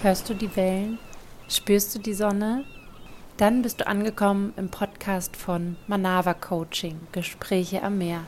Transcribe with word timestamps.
Hörst 0.00 0.30
du 0.30 0.34
die 0.34 0.54
Wellen? 0.54 1.00
Spürst 1.48 1.92
du 1.92 1.98
die 1.98 2.14
Sonne? 2.14 2.64
Dann 3.36 3.62
bist 3.62 3.80
du 3.80 3.86
angekommen 3.88 4.54
im 4.56 4.68
Podcast 4.68 5.36
von 5.36 5.74
Manava 5.88 6.34
Coaching, 6.34 7.00
Gespräche 7.10 7.82
am 7.82 7.98
Meer. 7.98 8.20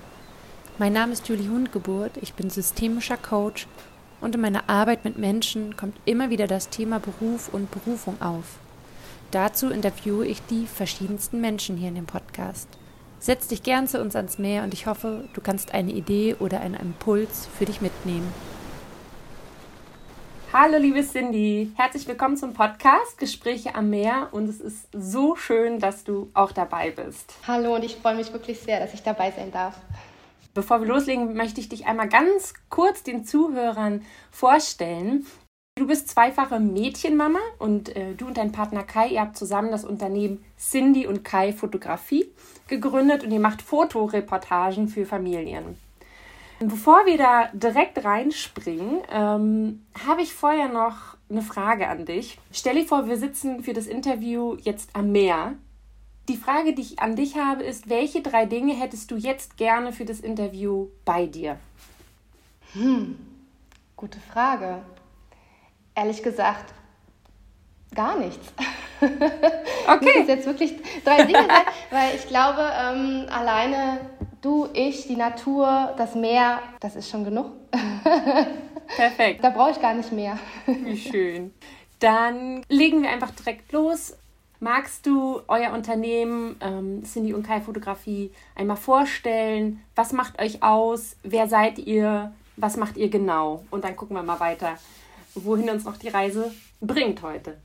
Mein 0.78 0.94
Name 0.94 1.12
ist 1.12 1.28
Julie 1.28 1.48
Hundgeburt, 1.48 2.16
ich 2.20 2.34
bin 2.34 2.50
systemischer 2.50 3.16
Coach 3.16 3.68
und 4.20 4.34
in 4.34 4.40
meiner 4.40 4.68
Arbeit 4.68 5.04
mit 5.04 5.16
Menschen 5.16 5.76
kommt 5.76 5.96
immer 6.06 6.28
wieder 6.28 6.48
das 6.48 6.70
Thema 6.70 6.98
Beruf 6.98 7.48
und 7.54 7.70
Berufung 7.70 8.20
auf. 8.20 8.58
Dazu 9.30 9.70
interviewe 9.70 10.26
ich 10.26 10.42
die 10.50 10.66
verschiedensten 10.66 11.40
Menschen 11.40 11.76
hier 11.76 11.90
in 11.90 11.94
dem 11.94 12.06
Podcast. 12.06 12.66
Setz 13.20 13.46
dich 13.46 13.62
gern 13.62 13.86
zu 13.86 14.00
uns 14.00 14.16
ans 14.16 14.38
Meer 14.38 14.64
und 14.64 14.74
ich 14.74 14.88
hoffe, 14.88 15.28
du 15.34 15.40
kannst 15.40 15.72
eine 15.72 15.92
Idee 15.92 16.34
oder 16.40 16.62
einen 16.62 16.74
Impuls 16.74 17.48
für 17.56 17.64
dich 17.64 17.80
mitnehmen. 17.80 18.26
Hallo 20.52 20.78
liebe 20.78 21.04
Cindy, 21.04 21.70
herzlich 21.76 22.08
willkommen 22.08 22.36
zum 22.36 22.54
Podcast 22.54 23.18
Gespräche 23.18 23.76
am 23.76 23.88
Meer 23.88 24.30
und 24.32 24.48
es 24.48 24.60
ist 24.60 24.88
so 24.90 25.36
schön, 25.36 25.78
dass 25.78 26.02
du 26.02 26.28
auch 26.34 26.50
dabei 26.50 26.90
bist. 26.90 27.36
Hallo 27.46 27.76
und 27.76 27.84
ich 27.84 27.94
freue 27.94 28.16
mich 28.16 28.32
wirklich 28.32 28.58
sehr, 28.58 28.80
dass 28.80 28.92
ich 28.92 29.04
dabei 29.04 29.30
sein 29.30 29.52
darf. 29.52 29.76
Bevor 30.52 30.80
wir 30.80 30.88
loslegen, 30.88 31.34
möchte 31.34 31.60
ich 31.60 31.68
dich 31.68 31.86
einmal 31.86 32.08
ganz 32.08 32.54
kurz 32.68 33.04
den 33.04 33.24
Zuhörern 33.24 34.04
vorstellen. 34.32 35.24
Du 35.78 35.86
bist 35.86 36.08
zweifache 36.08 36.58
Mädchenmama 36.58 37.38
und 37.60 37.94
äh, 37.94 38.14
du 38.14 38.26
und 38.26 38.36
dein 38.36 38.50
Partner 38.50 38.82
Kai, 38.82 39.10
ihr 39.10 39.20
habt 39.20 39.36
zusammen 39.36 39.70
das 39.70 39.84
Unternehmen 39.84 40.44
Cindy 40.58 41.06
und 41.06 41.22
Kai 41.22 41.52
Fotografie 41.52 42.28
gegründet 42.66 43.22
und 43.22 43.30
ihr 43.30 43.38
macht 43.38 43.62
Fotoreportagen 43.62 44.88
für 44.88 45.06
Familien. 45.06 45.78
Bevor 46.62 47.06
wir 47.06 47.16
da 47.16 47.48
direkt 47.54 48.04
reinspringen, 48.04 48.98
ähm, 49.10 49.86
habe 50.06 50.20
ich 50.20 50.34
vorher 50.34 50.68
noch 50.68 51.16
eine 51.30 51.40
Frage 51.40 51.88
an 51.88 52.04
dich. 52.04 52.38
Stell 52.52 52.74
dir 52.74 52.86
vor, 52.86 53.08
wir 53.08 53.16
sitzen 53.16 53.62
für 53.62 53.72
das 53.72 53.86
Interview 53.86 54.56
jetzt 54.60 54.90
am 54.92 55.10
Meer. 55.10 55.54
Die 56.28 56.36
Frage, 56.36 56.74
die 56.74 56.82
ich 56.82 56.98
an 56.98 57.16
dich 57.16 57.38
habe, 57.38 57.62
ist, 57.62 57.88
welche 57.88 58.20
drei 58.20 58.44
Dinge 58.44 58.74
hättest 58.74 59.10
du 59.10 59.16
jetzt 59.16 59.56
gerne 59.56 59.94
für 59.94 60.04
das 60.04 60.20
Interview 60.20 60.88
bei 61.06 61.24
dir? 61.24 61.56
Hm, 62.74 63.18
gute 63.96 64.20
Frage. 64.20 64.82
Ehrlich 65.94 66.22
gesagt, 66.22 66.74
gar 67.94 68.18
nichts. 68.18 68.52
Okay. 69.88 70.20
Das 70.20 70.28
jetzt 70.28 70.46
wirklich 70.46 70.74
drei 71.04 71.24
Dinge 71.24 71.46
sein, 71.46 71.64
weil 71.90 72.14
ich 72.14 72.28
glaube, 72.28 72.60
ähm, 72.60 73.26
alleine 73.30 73.98
du, 74.42 74.68
ich, 74.72 75.06
die 75.06 75.16
Natur, 75.16 75.94
das 75.96 76.14
Meer, 76.14 76.60
das 76.80 76.96
ist 76.96 77.10
schon 77.10 77.24
genug. 77.24 77.52
Perfekt. 78.96 79.44
Da 79.44 79.50
brauche 79.50 79.70
ich 79.70 79.80
gar 79.80 79.94
nicht 79.94 80.12
mehr. 80.12 80.38
Wie 80.66 80.96
schön. 80.96 81.52
Dann 82.00 82.62
legen 82.68 83.02
wir 83.02 83.10
einfach 83.10 83.30
direkt 83.30 83.72
los. 83.72 84.16
Magst 84.58 85.06
du 85.06 85.40
euer 85.48 85.72
Unternehmen 85.72 86.56
ähm, 86.60 87.02
Cindy 87.04 87.32
und 87.32 87.46
Kai 87.46 87.60
Fotografie 87.60 88.30
einmal 88.54 88.76
vorstellen? 88.76 89.82
Was 89.94 90.12
macht 90.12 90.40
euch 90.40 90.62
aus? 90.62 91.16
Wer 91.22 91.48
seid 91.48 91.78
ihr? 91.78 92.32
Was 92.56 92.76
macht 92.76 92.96
ihr 92.98 93.08
genau? 93.08 93.64
Und 93.70 93.84
dann 93.84 93.96
gucken 93.96 94.16
wir 94.16 94.22
mal 94.22 94.40
weiter, 94.40 94.76
wohin 95.34 95.70
uns 95.70 95.84
noch 95.84 95.96
die 95.96 96.08
Reise 96.08 96.52
bringt 96.80 97.22
heute. 97.22 97.56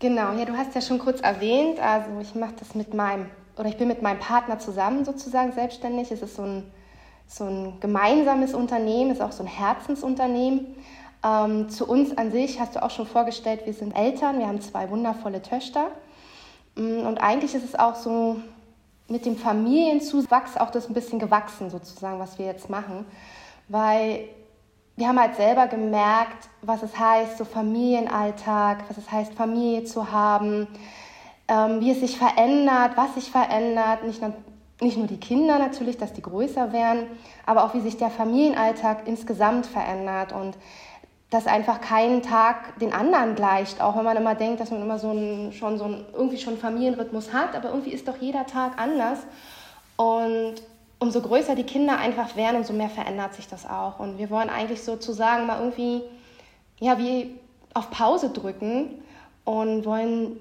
Genau, 0.00 0.32
ja, 0.32 0.44
du 0.44 0.56
hast 0.56 0.74
ja 0.74 0.80
schon 0.80 0.98
kurz 0.98 1.20
erwähnt, 1.20 1.78
also 1.78 2.10
ich 2.20 2.34
mache 2.34 2.54
das 2.58 2.74
mit 2.74 2.94
meinem 2.94 3.26
oder 3.56 3.68
ich 3.68 3.76
bin 3.76 3.88
mit 3.88 4.02
meinem 4.02 4.18
Partner 4.18 4.58
zusammen 4.58 5.04
sozusagen 5.04 5.52
selbstständig. 5.52 6.10
Es 6.10 6.22
ist 6.22 6.36
so 6.36 6.42
ein, 6.42 6.70
so 7.26 7.44
ein 7.44 7.80
gemeinsames 7.80 8.54
Unternehmen, 8.54 9.10
ist 9.10 9.22
auch 9.22 9.32
so 9.32 9.42
ein 9.42 9.48
Herzensunternehmen. 9.48 10.74
Ähm, 11.24 11.68
zu 11.70 11.86
uns 11.86 12.16
an 12.18 12.32
sich 12.32 12.60
hast 12.60 12.76
du 12.76 12.82
auch 12.82 12.90
schon 12.90 13.06
vorgestellt, 13.06 13.62
wir 13.64 13.72
sind 13.72 13.96
Eltern, 13.96 14.38
wir 14.38 14.46
haben 14.46 14.60
zwei 14.60 14.90
wundervolle 14.90 15.40
Töchter. 15.40 15.88
Mm, 16.74 17.06
und 17.06 17.18
eigentlich 17.18 17.54
ist 17.54 17.64
es 17.64 17.78
auch 17.78 17.94
so 17.94 18.36
mit 19.08 19.24
dem 19.26 19.36
Familienzuwachs 19.36 20.56
auch 20.56 20.70
das 20.70 20.88
ein 20.88 20.94
bisschen 20.94 21.18
gewachsen 21.18 21.70
sozusagen, 21.70 22.18
was 22.18 22.38
wir 22.38 22.46
jetzt 22.46 22.68
machen. 22.68 23.06
Weil 23.68 24.28
wir 24.96 25.08
haben 25.08 25.18
halt 25.18 25.36
selber 25.36 25.66
gemerkt, 25.66 26.48
was 26.62 26.82
es 26.82 26.96
heißt, 26.98 27.38
so 27.38 27.44
Familienalltag, 27.44 28.84
was 28.88 28.98
es 28.98 29.10
heißt, 29.10 29.34
Familie 29.34 29.84
zu 29.84 30.12
haben, 30.12 30.68
ähm, 31.48 31.80
wie 31.80 31.90
es 31.90 32.00
sich 32.00 32.18
verändert, 32.18 32.92
was 32.96 33.14
sich 33.14 33.30
verändert, 33.30 34.04
nicht 34.04 34.20
nur, 34.20 34.32
nicht 34.80 34.96
nur 34.96 35.06
die 35.06 35.20
Kinder 35.20 35.58
natürlich, 35.58 35.98
dass 35.98 36.12
die 36.12 36.22
größer 36.22 36.72
werden, 36.72 37.06
aber 37.46 37.64
auch 37.64 37.74
wie 37.74 37.80
sich 37.80 37.96
der 37.96 38.10
Familienalltag 38.10 39.06
insgesamt 39.06 39.66
verändert 39.66 40.32
und 40.32 40.56
dass 41.30 41.46
einfach 41.46 41.80
kein 41.80 42.22
Tag 42.22 42.78
den 42.78 42.92
anderen 42.92 43.34
gleicht, 43.34 43.80
auch 43.80 43.96
wenn 43.96 44.04
man 44.04 44.16
immer 44.16 44.36
denkt, 44.36 44.60
dass 44.60 44.70
man 44.70 44.82
immer 44.82 44.98
so 44.98 45.10
ein, 45.10 45.52
schon 45.52 45.78
so 45.78 45.84
ein, 45.84 46.04
irgendwie 46.12 46.38
schon 46.38 46.54
einen 46.54 46.62
Familienrhythmus 46.62 47.32
hat, 47.32 47.56
aber 47.56 47.70
irgendwie 47.70 47.90
ist 47.90 48.06
doch 48.06 48.18
jeder 48.18 48.46
Tag 48.46 48.78
anders. 48.78 49.18
Und 49.96 50.54
umso 51.00 51.20
größer 51.20 51.56
die 51.56 51.64
Kinder 51.64 51.98
einfach 51.98 52.36
werden, 52.36 52.56
umso 52.56 52.72
mehr 52.72 52.88
verändert 52.88 53.34
sich 53.34 53.48
das 53.48 53.68
auch. 53.68 53.98
Und 53.98 54.18
wir 54.18 54.30
wollen 54.30 54.48
eigentlich 54.48 54.82
sozusagen 54.82 55.46
mal 55.46 55.58
irgendwie, 55.58 56.02
ja, 56.78 56.98
wie 56.98 57.34
auf 57.74 57.90
Pause 57.90 58.30
drücken 58.30 59.02
und 59.44 59.84
wollen 59.84 60.38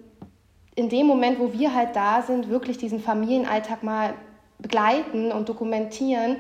in 0.76 0.90
dem 0.90 1.08
Moment, 1.08 1.40
wo 1.40 1.54
wir 1.54 1.74
halt 1.74 1.96
da 1.96 2.22
sind, 2.22 2.50
wirklich 2.50 2.78
diesen 2.78 3.00
Familienalltag 3.00 3.84
mal 3.84 4.14
begleiten 4.60 5.32
und 5.32 5.50
dokumentieren. 5.50 6.38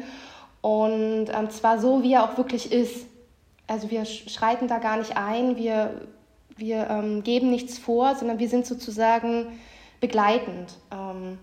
Und 0.61 1.27
ähm, 1.29 1.49
zwar 1.49 1.79
so, 1.79 2.03
wie 2.03 2.13
er 2.13 2.23
auch 2.23 2.37
wirklich 2.37 2.71
ist. 2.71 3.05
Also 3.67 3.91
wir 3.91 4.05
schreiten 4.05 4.67
da 4.67 4.79
gar 4.79 4.97
nicht 4.97 5.17
ein, 5.17 5.57
wir, 5.57 6.01
wir 6.55 6.89
ähm, 6.89 7.23
geben 7.23 7.49
nichts 7.49 7.77
vor, 7.77 8.15
sondern 8.15 8.39
wir 8.39 8.49
sind 8.49 8.65
sozusagen 8.65 9.59
begleitend. 9.99 10.77
Ähm, 10.91 11.37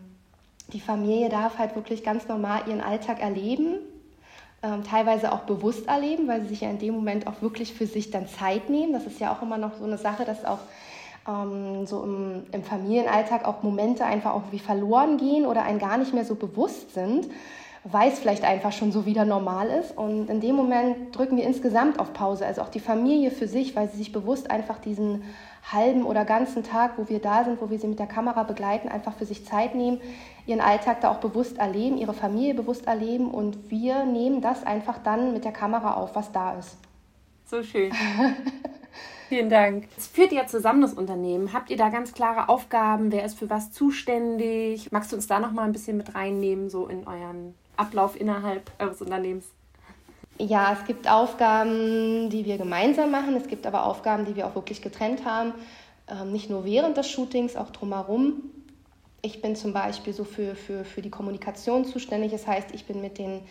die 0.73 0.81
Familie 0.81 1.29
darf 1.29 1.59
halt 1.59 1.77
wirklich 1.77 2.03
ganz 2.03 2.29
normal 2.29 2.62
ihren 2.67 2.81
Alltag 2.81 3.21
erleben, 3.21 3.77
ähm, 4.62 4.84
teilweise 4.84 5.33
auch 5.33 5.41
bewusst 5.41 5.87
erleben, 5.87 6.29
weil 6.29 6.43
sie 6.43 6.49
sich 6.49 6.61
ja 6.61 6.71
in 6.71 6.79
dem 6.79 6.95
Moment 6.95 7.27
auch 7.27 7.43
wirklich 7.43 7.73
für 7.73 7.87
sich 7.87 8.11
dann 8.11 8.29
Zeit 8.29 8.71
nehmen. 8.71 8.93
Das 8.93 9.06
ist 9.06 9.21
ja 9.21 9.33
auch 9.33 9.43
immer 9.43 9.59
noch 9.59 9.79
so 9.79 9.84
eine 9.84 9.99
Sache, 9.99 10.25
dass 10.25 10.45
auch 10.45 10.61
ähm, 11.31 11.87
so 11.87 12.03
im, 12.03 12.47
im 12.53 12.63
Familienalltag 12.63 13.45
auch 13.45 13.63
Momente 13.63 14.05
einfach 14.05 14.35
auch 14.35 14.43
wie 14.51 14.59
verloren 14.59 15.17
gehen 15.17 15.47
oder 15.47 15.63
einen 15.63 15.79
gar 15.79 15.99
nicht 15.99 16.13
mehr 16.13 16.25
so 16.25 16.35
bewusst 16.35 16.95
sind, 16.95 17.29
weil 17.85 18.11
es 18.11 18.19
vielleicht 18.19 18.45
einfach 18.45 18.73
schon 18.73 18.93
so 18.93 19.07
wieder 19.07 19.25
normal 19.25 19.69
ist. 19.69 19.97
Und 19.97 20.29
in 20.29 20.41
dem 20.41 20.55
Moment 20.55 21.17
drücken 21.17 21.37
wir 21.37 21.45
insgesamt 21.45 21.99
auf 21.99 22.13
Pause, 22.13 22.45
also 22.47 22.63
auch 22.63 22.69
die 22.69 22.81
Familie 22.81 23.31
für 23.31 23.49
sich, 23.49 23.75
weil 23.77 23.89
sie 23.89 23.99
sich 23.99 24.13
bewusst 24.13 24.51
einfach 24.51 24.79
diesen 24.79 25.23
halben 25.73 26.05
oder 26.05 26.25
ganzen 26.25 26.63
Tag, 26.63 26.93
wo 26.97 27.09
wir 27.09 27.21
da 27.21 27.45
sind, 27.45 27.61
wo 27.61 27.71
wir 27.71 27.79
sie 27.79 27.87
mit 27.87 27.99
der 27.99 28.07
Kamera 28.07 28.43
begleiten, 28.43 28.89
einfach 28.89 29.15
für 29.15 29.27
sich 29.27 29.47
Zeit 29.47 29.75
nehmen, 29.75 30.01
ihren 30.47 30.61
Alltag 30.61 31.01
da 31.01 31.11
auch 31.11 31.19
bewusst 31.19 31.59
erleben, 31.59 31.99
ihre 31.99 32.15
Familie 32.15 32.55
bewusst 32.55 32.87
erleben 32.87 33.31
und 33.31 33.71
wir 33.71 34.05
nehmen 34.05 34.41
das 34.41 34.65
einfach 34.65 34.99
dann 34.99 35.33
mit 35.33 35.45
der 35.45 35.53
Kamera 35.53 35.95
auf, 35.95 36.17
was 36.17 36.33
da 36.33 36.59
ist. 36.59 36.77
So 37.47 37.62
schön. 37.62 37.93
Vielen 39.31 39.49
Dank. 39.49 39.87
Es 39.97 40.09
führt 40.09 40.33
ja 40.33 40.49
zusammen 40.49 40.83
das 40.83 40.93
Unternehmen. 40.93 41.53
Habt 41.53 41.71
ihr 41.71 41.77
da 41.77 41.89
ganz 41.89 42.13
klare 42.13 42.49
Aufgaben? 42.49 43.13
Wer 43.13 43.25
ist 43.25 43.39
für 43.39 43.49
was 43.49 43.71
zuständig? 43.71 44.91
Magst 44.91 45.13
du 45.13 45.15
uns 45.15 45.29
da 45.29 45.39
noch 45.39 45.53
mal 45.53 45.63
ein 45.63 45.71
bisschen 45.71 45.97
mit 45.97 46.17
reinnehmen, 46.17 46.69
so 46.69 46.89
in 46.89 47.07
euren 47.07 47.55
Ablauf 47.77 48.21
innerhalb 48.21 48.73
eures 48.81 49.01
Unternehmens? 49.01 49.47
Ja, 50.37 50.73
es 50.73 50.85
gibt 50.85 51.09
Aufgaben, 51.09 52.29
die 52.29 52.45
wir 52.45 52.59
gemeinsam 52.59 53.13
machen. 53.13 53.37
Es 53.37 53.47
gibt 53.47 53.69
aber 53.69 53.87
Aufgaben, 53.87 54.25
die 54.25 54.35
wir 54.35 54.49
auch 54.49 54.57
wirklich 54.57 54.83
getrennt 54.83 55.25
haben. 55.25 55.53
Ähm, 56.09 56.33
nicht 56.33 56.51
nur 56.51 56.65
während 56.65 56.97
des 56.97 57.09
Shootings, 57.09 57.55
auch 57.55 57.71
drumherum. 57.71 58.43
Ich 59.23 59.41
bin 59.41 59.55
zum 59.55 59.73
Beispiel 59.73 60.12
so 60.12 60.25
für, 60.25 60.57
für, 60.57 60.85
für 60.85 61.03
die 61.03 61.11
Kommunikation 61.11 61.85
zuständig. 61.85 62.33
Das 62.33 62.49
heißt, 62.49 62.75
ich 62.75 62.85
bin 62.85 63.01
mit 63.01 63.17
den 63.17 63.43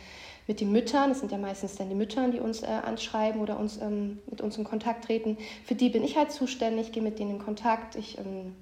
mit 0.50 0.62
den 0.62 0.72
Müttern, 0.72 1.10
das 1.10 1.20
sind 1.20 1.32
ja 1.32 1.38
meistens 1.38 1.76
dann 1.76 1.90
die 1.90 1.96
Mütter, 1.96 2.28
die 2.30 2.40
uns 2.40 2.64
äh, 2.64 2.66
anschreiben 2.66 3.40
oder 3.40 3.60
uns, 3.60 3.78
ähm, 3.78 4.18
mit 4.32 4.42
uns 4.42 4.58
in 4.58 4.64
Kontakt 4.64 5.06
treten, 5.06 5.38
für 5.64 5.76
die 5.76 5.90
bin 5.90 6.04
ich 6.04 6.18
halt 6.18 6.32
zuständig, 6.32 6.92
gehe 6.92 7.04
mit 7.04 7.20
denen 7.20 7.36
in 7.36 7.40
Kontakt. 7.40 7.96
Ich, 7.96 8.18
ähm, 8.18 8.56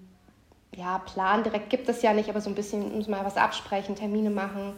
ja, 0.76 0.98
Plan 1.00 1.44
direkt 1.44 1.70
gibt 1.70 1.88
es 1.88 2.02
ja 2.02 2.12
nicht, 2.12 2.28
aber 2.28 2.42
so 2.42 2.50
ein 2.50 2.56
bisschen 2.56 2.94
muss 2.98 3.08
mal 3.08 3.24
was 3.24 3.38
absprechen, 3.38 3.96
Termine 3.96 4.30
machen. 4.30 4.74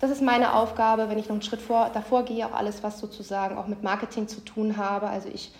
Das 0.00 0.10
ist 0.10 0.22
meine 0.22 0.54
Aufgabe, 0.54 1.10
wenn 1.10 1.18
ich 1.18 1.26
noch 1.26 1.34
einen 1.34 1.42
Schritt 1.42 1.60
vor, 1.60 1.90
davor 1.92 2.24
gehe, 2.24 2.46
auch 2.46 2.54
alles, 2.54 2.82
was 2.82 3.00
sozusagen 3.00 3.58
auch 3.58 3.66
mit 3.66 3.82
Marketing 3.82 4.26
zu 4.26 4.40
tun 4.40 4.78
habe. 4.78 5.08
Also 5.08 5.28
ich 5.28 5.52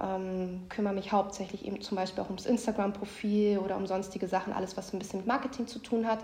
ähm, 0.00 0.62
kümmere 0.70 0.94
mich 0.94 1.12
hauptsächlich 1.12 1.66
eben 1.66 1.82
zum 1.82 1.96
Beispiel 1.96 2.24
auch 2.24 2.28
ums 2.28 2.46
Instagram-Profil 2.46 3.58
oder 3.58 3.76
um 3.76 3.86
sonstige 3.86 4.28
Sachen, 4.28 4.54
alles, 4.54 4.78
was 4.78 4.94
ein 4.94 4.98
bisschen 4.98 5.18
mit 5.18 5.26
Marketing 5.28 5.66
zu 5.66 5.78
tun 5.78 6.06
hat. 6.06 6.20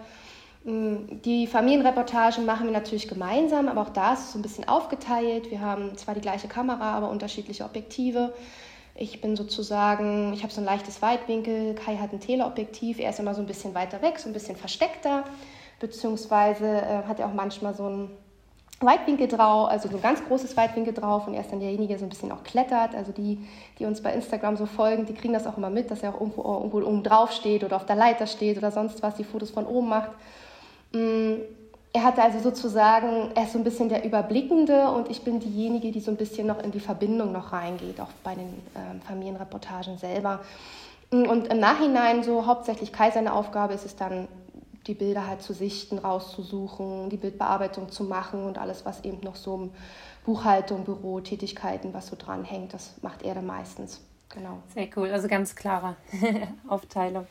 Mm, 0.65 1.21
die 1.25 1.47
Familienreportagen 1.47 2.47
machen 2.47 2.67
wir 2.67 2.73
natürlich 2.73 3.07
gemeinsam, 3.07 3.69
aber 3.69 3.83
auch 3.83 3.91
da 3.91 4.15
ist 4.15 4.21
es 4.21 4.33
so 4.33 4.39
ein 4.39 4.43
bisschen 4.43 4.67
aufgeteilt. 4.67 5.51
Wir 5.51 5.61
haben 5.61 5.97
zwar 5.97 6.15
die 6.15 6.23
gleiche 6.23 6.49
Kamera, 6.49 6.95
aber 6.95 7.11
unterschiedliche 7.11 7.65
Objektive. 7.65 8.33
Ich 8.95 9.21
bin 9.21 9.37
sozusagen, 9.37 10.33
ich 10.33 10.43
habe 10.43 10.53
so 10.53 10.61
ein 10.61 10.65
leichtes 10.65 11.03
Weitwinkel, 11.03 11.75
Kai 11.75 11.97
hat 11.97 12.13
ein 12.13 12.21
Teleobjektiv, 12.21 12.99
er 13.01 13.11
ist 13.11 13.19
immer 13.19 13.35
so 13.35 13.41
ein 13.41 13.47
bisschen 13.47 13.75
weiter 13.75 14.01
weg, 14.03 14.19
so 14.19 14.29
ein 14.29 14.33
bisschen 14.33 14.57
versteckter, 14.57 15.25
beziehungsweise 15.81 16.67
äh, 16.67 17.03
hat 17.09 17.19
er 17.19 17.27
auch 17.27 17.35
manchmal 17.35 17.75
so 17.75 17.89
ein 17.89 18.11
Weitwinkel 18.81 19.29
drauf, 19.29 19.69
also 19.69 19.89
so 19.89 19.97
ein 19.97 20.03
ganz 20.03 20.25
großes 20.25 20.57
Weitwinkel 20.57 20.95
drauf 20.95 21.27
und 21.27 21.35
er 21.35 21.41
ist 21.41 21.51
dann 21.51 21.61
derjenige, 21.61 21.89
der 21.89 21.99
so 21.99 22.07
ein 22.07 22.09
bisschen 22.09 22.33
auch 22.33 22.45
klettert. 22.45 22.95
Also 22.95 23.13
die, 23.13 23.39
die 23.79 23.85
uns 23.85 24.01
bei 24.01 24.13
Instagram 24.13 24.57
so 24.57 24.67
folgen, 24.67 25.07
die 25.07 25.15
kriegen 25.15 25.35
das 25.35 25.47
auch 25.47 25.59
immer 25.59 25.71
mit, 25.71 25.91
dass 25.91 26.03
er 26.03 26.15
auch 26.15 26.21
irgendwo, 26.21 26.43
irgendwo 26.43 26.81
oben 26.83 27.03
drauf 27.03 27.33
steht 27.33 27.65
oder 27.65 27.77
auf 27.77 27.87
der 27.87 27.97
Leiter 27.97 28.27
steht 28.27 28.57
oder 28.59 28.71
sonst 28.71 29.03
was, 29.03 29.17
die 29.17 29.25
Fotos 29.25 29.51
von 29.51 29.67
oben 29.67 29.89
macht. 29.89 30.11
Mm, 30.95 31.43
er 31.93 32.03
hatte 32.03 32.23
also 32.23 32.41
sozusagen, 32.41 33.31
er 33.35 33.45
ist 33.45 33.53
so 33.53 33.59
ein 33.59 33.65
bisschen 33.65 33.89
der 33.89 34.05
Überblickende 34.05 34.91
und 34.91 35.11
ich 35.11 35.23
bin 35.23 35.39
diejenige, 35.39 35.93
die 35.93 36.01
so 36.01 36.11
ein 36.11 36.17
bisschen 36.17 36.47
noch 36.47 36.63
in 36.63 36.73
die 36.73 36.81
Verbindung 36.81 37.31
noch 37.33 37.53
reingeht, 37.53 38.01
auch 38.01 38.11
bei 38.25 38.35
den 38.35 38.63
ähm, 38.75 39.01
Familienreportagen 39.03 39.99
selber. 39.99 40.41
Mm, 41.11 41.25
und 41.29 41.49
im 41.49 41.61
Nachhinein 41.61 42.23
so 42.23 42.47
hauptsächlich 42.47 42.93
Kai 42.93 43.11
seine 43.11 43.33
Aufgabe 43.35 43.75
ist 43.75 43.85
es 43.85 43.97
dann, 43.97 44.29
die 44.87 44.95
Bilder 44.95 45.27
halt 45.27 45.43
zu 45.43 45.53
sichten, 45.53 45.99
rauszusuchen, 45.99 47.09
die 47.11 47.17
Bildbearbeitung 47.17 47.91
zu 47.91 48.05
machen 48.05 48.45
und 48.45 48.59
alles, 48.59 48.85
was 48.85 49.05
eben 49.05 49.21
noch 49.21 49.37
so 49.37 49.71
Buchhaltung, 50.25 50.85
Büro, 50.85 51.21
Tätigkeiten, 51.21 51.95
was 51.95 52.09
so 52.09 52.17
dranhängt, 52.19 52.75
das 52.75 52.95
macht 53.03 53.23
er 53.23 53.35
dann 53.35 53.47
meistens. 53.47 54.01
Genau. 54.31 54.59
Sehr 54.75 54.89
cool, 54.97 55.11
also 55.11 55.29
ganz 55.29 55.55
klare 55.55 55.97
Aufteilung. 56.69 57.27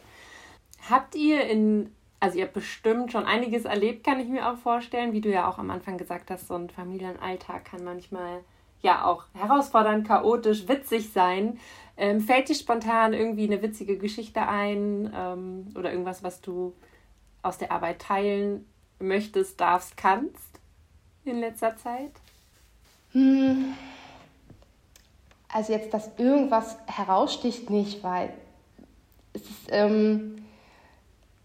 Habt 0.90 1.16
ihr 1.16 1.44
in, 1.48 1.94
also 2.24 2.38
ihr 2.38 2.46
habt 2.46 2.54
bestimmt 2.54 3.12
schon 3.12 3.26
einiges 3.26 3.66
erlebt, 3.66 4.06
kann 4.06 4.18
ich 4.18 4.30
mir 4.30 4.50
auch 4.50 4.56
vorstellen, 4.56 5.12
wie 5.12 5.20
du 5.20 5.30
ja 5.30 5.50
auch 5.50 5.58
am 5.58 5.70
Anfang 5.70 5.98
gesagt 5.98 6.32
hast, 6.32 6.48
so 6.48 6.54
ein 6.54 6.70
Familienalltag 6.70 7.66
kann 7.66 7.84
manchmal 7.84 8.46
ja 8.80 9.04
auch 9.04 9.26
herausfordernd, 9.34 10.08
chaotisch, 10.08 10.70
witzig 10.70 11.12
sein. 11.12 11.60
Ähm, 11.98 12.22
fällt 12.22 12.48
dir 12.48 12.56
spontan 12.56 13.12
irgendwie 13.12 13.44
eine 13.44 13.62
witzige 13.62 13.98
Geschichte 13.98 14.48
ein 14.48 15.12
ähm, 15.14 15.68
oder 15.78 15.92
irgendwas, 15.92 16.24
was 16.24 16.40
du 16.40 16.74
aus 17.42 17.58
der 17.58 17.74
Arbeit 17.74 18.00
teilen 18.00 18.66
möchtest, 19.00 19.60
darfst, 19.60 19.98
kannst 19.98 20.62
in 21.26 21.42
letzter 21.42 21.76
Zeit? 21.76 22.14
Hm. 23.12 23.74
Also 25.50 25.74
jetzt, 25.74 25.94
dass 25.94 26.10
irgendwas 26.18 26.78
heraussticht, 26.86 27.70
nicht, 27.70 28.02
weil 28.02 28.34
es 29.34 29.42
ist, 29.42 29.68
ähm, 29.72 30.43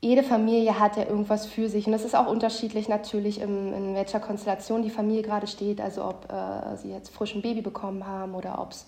jede 0.00 0.22
Familie 0.22 0.78
hat 0.78 0.96
ja 0.96 1.04
irgendwas 1.04 1.46
für 1.46 1.68
sich 1.68 1.86
und 1.86 1.92
es 1.92 2.04
ist 2.04 2.14
auch 2.14 2.28
unterschiedlich 2.28 2.88
natürlich, 2.88 3.40
in, 3.40 3.72
in 3.72 3.94
welcher 3.94 4.20
Konstellation 4.20 4.82
die 4.82 4.90
Familie 4.90 5.22
gerade 5.22 5.46
steht, 5.46 5.80
also 5.80 6.04
ob 6.04 6.32
äh, 6.32 6.76
sie 6.76 6.90
jetzt 6.90 7.10
frisch 7.10 7.34
ein 7.34 7.42
Baby 7.42 7.62
bekommen 7.62 8.06
haben 8.06 8.34
oder 8.34 8.60
ob 8.60 8.70
es 8.70 8.86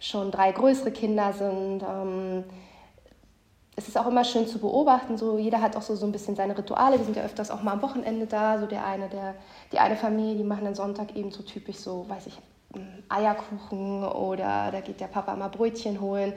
schon 0.00 0.30
drei 0.30 0.50
größere 0.50 0.90
Kinder 0.90 1.32
sind. 1.32 1.82
Ähm, 1.82 2.44
es 3.76 3.86
ist 3.86 3.96
auch 3.96 4.08
immer 4.08 4.24
schön 4.24 4.48
zu 4.48 4.58
beobachten, 4.58 5.16
so 5.16 5.38
jeder 5.38 5.62
hat 5.62 5.76
auch 5.76 5.82
so, 5.82 5.94
so 5.94 6.04
ein 6.04 6.10
bisschen 6.10 6.34
seine 6.34 6.58
Rituale. 6.58 6.98
Wir 6.98 7.04
sind 7.04 7.16
ja 7.16 7.22
öfters 7.22 7.52
auch 7.52 7.62
mal 7.62 7.74
am 7.74 7.82
Wochenende 7.82 8.26
da, 8.26 8.58
so 8.58 8.66
der 8.66 8.84
eine, 8.84 9.08
der, 9.08 9.36
die 9.70 9.78
eine 9.78 9.94
Familie, 9.94 10.34
die 10.34 10.42
machen 10.42 10.64
dann 10.64 10.74
Sonntag 10.74 11.14
eben 11.14 11.30
so 11.30 11.44
typisch 11.44 11.76
so, 11.76 12.04
weiß 12.08 12.26
ich, 12.26 12.38
Eierkuchen 13.08 14.04
oder 14.04 14.70
da 14.72 14.80
geht 14.80 15.00
der 15.00 15.06
Papa 15.06 15.36
mal 15.36 15.48
Brötchen 15.48 16.00
holen. 16.00 16.32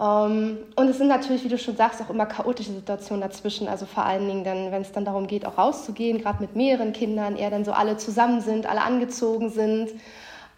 Ähm, 0.00 0.58
und 0.76 0.88
es 0.88 0.98
sind 0.98 1.08
natürlich, 1.08 1.44
wie 1.44 1.48
du 1.48 1.58
schon 1.58 1.76
sagst, 1.76 2.00
auch 2.00 2.10
immer 2.10 2.26
chaotische 2.26 2.72
Situationen 2.72 3.20
dazwischen. 3.20 3.68
Also 3.68 3.86
vor 3.86 4.04
allen 4.04 4.26
Dingen 4.28 4.44
dann, 4.44 4.70
wenn 4.70 4.82
es 4.82 4.92
dann 4.92 5.04
darum 5.04 5.26
geht, 5.26 5.44
auch 5.44 5.58
rauszugehen, 5.58 6.20
gerade 6.20 6.40
mit 6.40 6.54
mehreren 6.54 6.92
Kindern, 6.92 7.36
eher 7.36 7.50
dann 7.50 7.64
so 7.64 7.72
alle 7.72 7.96
zusammen 7.96 8.40
sind, 8.40 8.66
alle 8.66 8.82
angezogen 8.82 9.50
sind. 9.50 9.90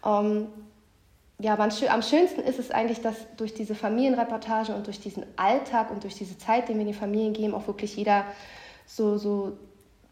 Ähm, 0.05 0.47
ja, 1.39 1.53
aber 1.53 1.63
am 1.63 2.01
schönsten 2.03 2.41
ist 2.41 2.59
es 2.59 2.69
eigentlich, 2.69 3.01
dass 3.01 3.15
durch 3.35 3.55
diese 3.55 3.73
Familienreportage 3.73 4.75
und 4.75 4.85
durch 4.85 4.99
diesen 4.99 5.25
Alltag 5.37 5.89
und 5.89 6.03
durch 6.03 6.13
diese 6.13 6.37
Zeit, 6.37 6.69
den 6.69 6.77
wir 6.77 6.85
den 6.85 6.93
Familien 6.93 7.33
geben, 7.33 7.55
auch 7.55 7.65
wirklich 7.65 7.95
jeder 7.95 8.25
so, 8.85 9.17
so 9.17 9.53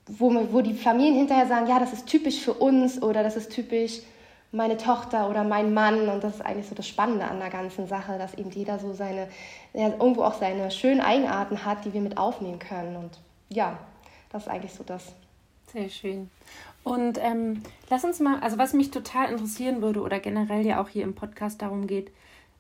wo, 0.08 0.34
wo 0.52 0.62
die 0.62 0.74
Familien 0.74 1.16
hinterher 1.16 1.46
sagen, 1.48 1.68
ja, 1.68 1.78
das 1.78 1.94
ist 1.94 2.08
typisch 2.08 2.40
für 2.40 2.54
uns 2.54 3.02
oder 3.04 3.22
das 3.22 3.36
ist 3.36 3.52
typisch 3.52 4.00
meine 4.52 4.78
Tochter 4.78 5.30
oder 5.30 5.44
mein 5.44 5.74
Mann. 5.74 6.10
Und 6.10 6.24
das 6.24 6.36
ist 6.36 6.42
eigentlich 6.42 6.68
so 6.68 6.76
das 6.76 6.88
Spannende 6.88 7.26
an 7.26 7.40
der 7.40 7.50
ganzen 7.50 7.88
Sache, 7.88 8.18
dass 8.18 8.34
eben 8.34 8.52
jeder 8.52 8.80
so 8.80 8.94
seine, 8.94 9.28
ja, 9.74 9.90
irgendwo 9.90 10.24
auch 10.24 10.34
seine 10.34 10.72
schönen 10.72 11.02
Eigenarten 11.02 11.66
hat, 11.66 11.86
die 11.86 11.94
wir 11.94 12.02
mit 12.02 12.18
aufnehmen 12.18 12.60
können. 12.60 12.96
Und 12.96 13.20
ja, 13.50 13.78
das 14.32 14.44
ist 14.44 14.50
eigentlich 14.50 14.74
so 14.74 14.84
das. 14.84 15.14
Sehr 15.72 15.90
schön. 15.90 16.30
Und 16.84 17.20
ähm, 17.22 17.62
lass 17.90 18.04
uns 18.04 18.20
mal, 18.20 18.40
also 18.40 18.58
was 18.58 18.74
mich 18.74 18.90
total 18.90 19.32
interessieren 19.32 19.82
würde 19.82 20.02
oder 20.02 20.20
generell 20.20 20.66
ja 20.66 20.82
auch 20.82 20.90
hier 20.90 21.04
im 21.04 21.14
Podcast 21.14 21.62
darum 21.62 21.86
geht, 21.86 22.12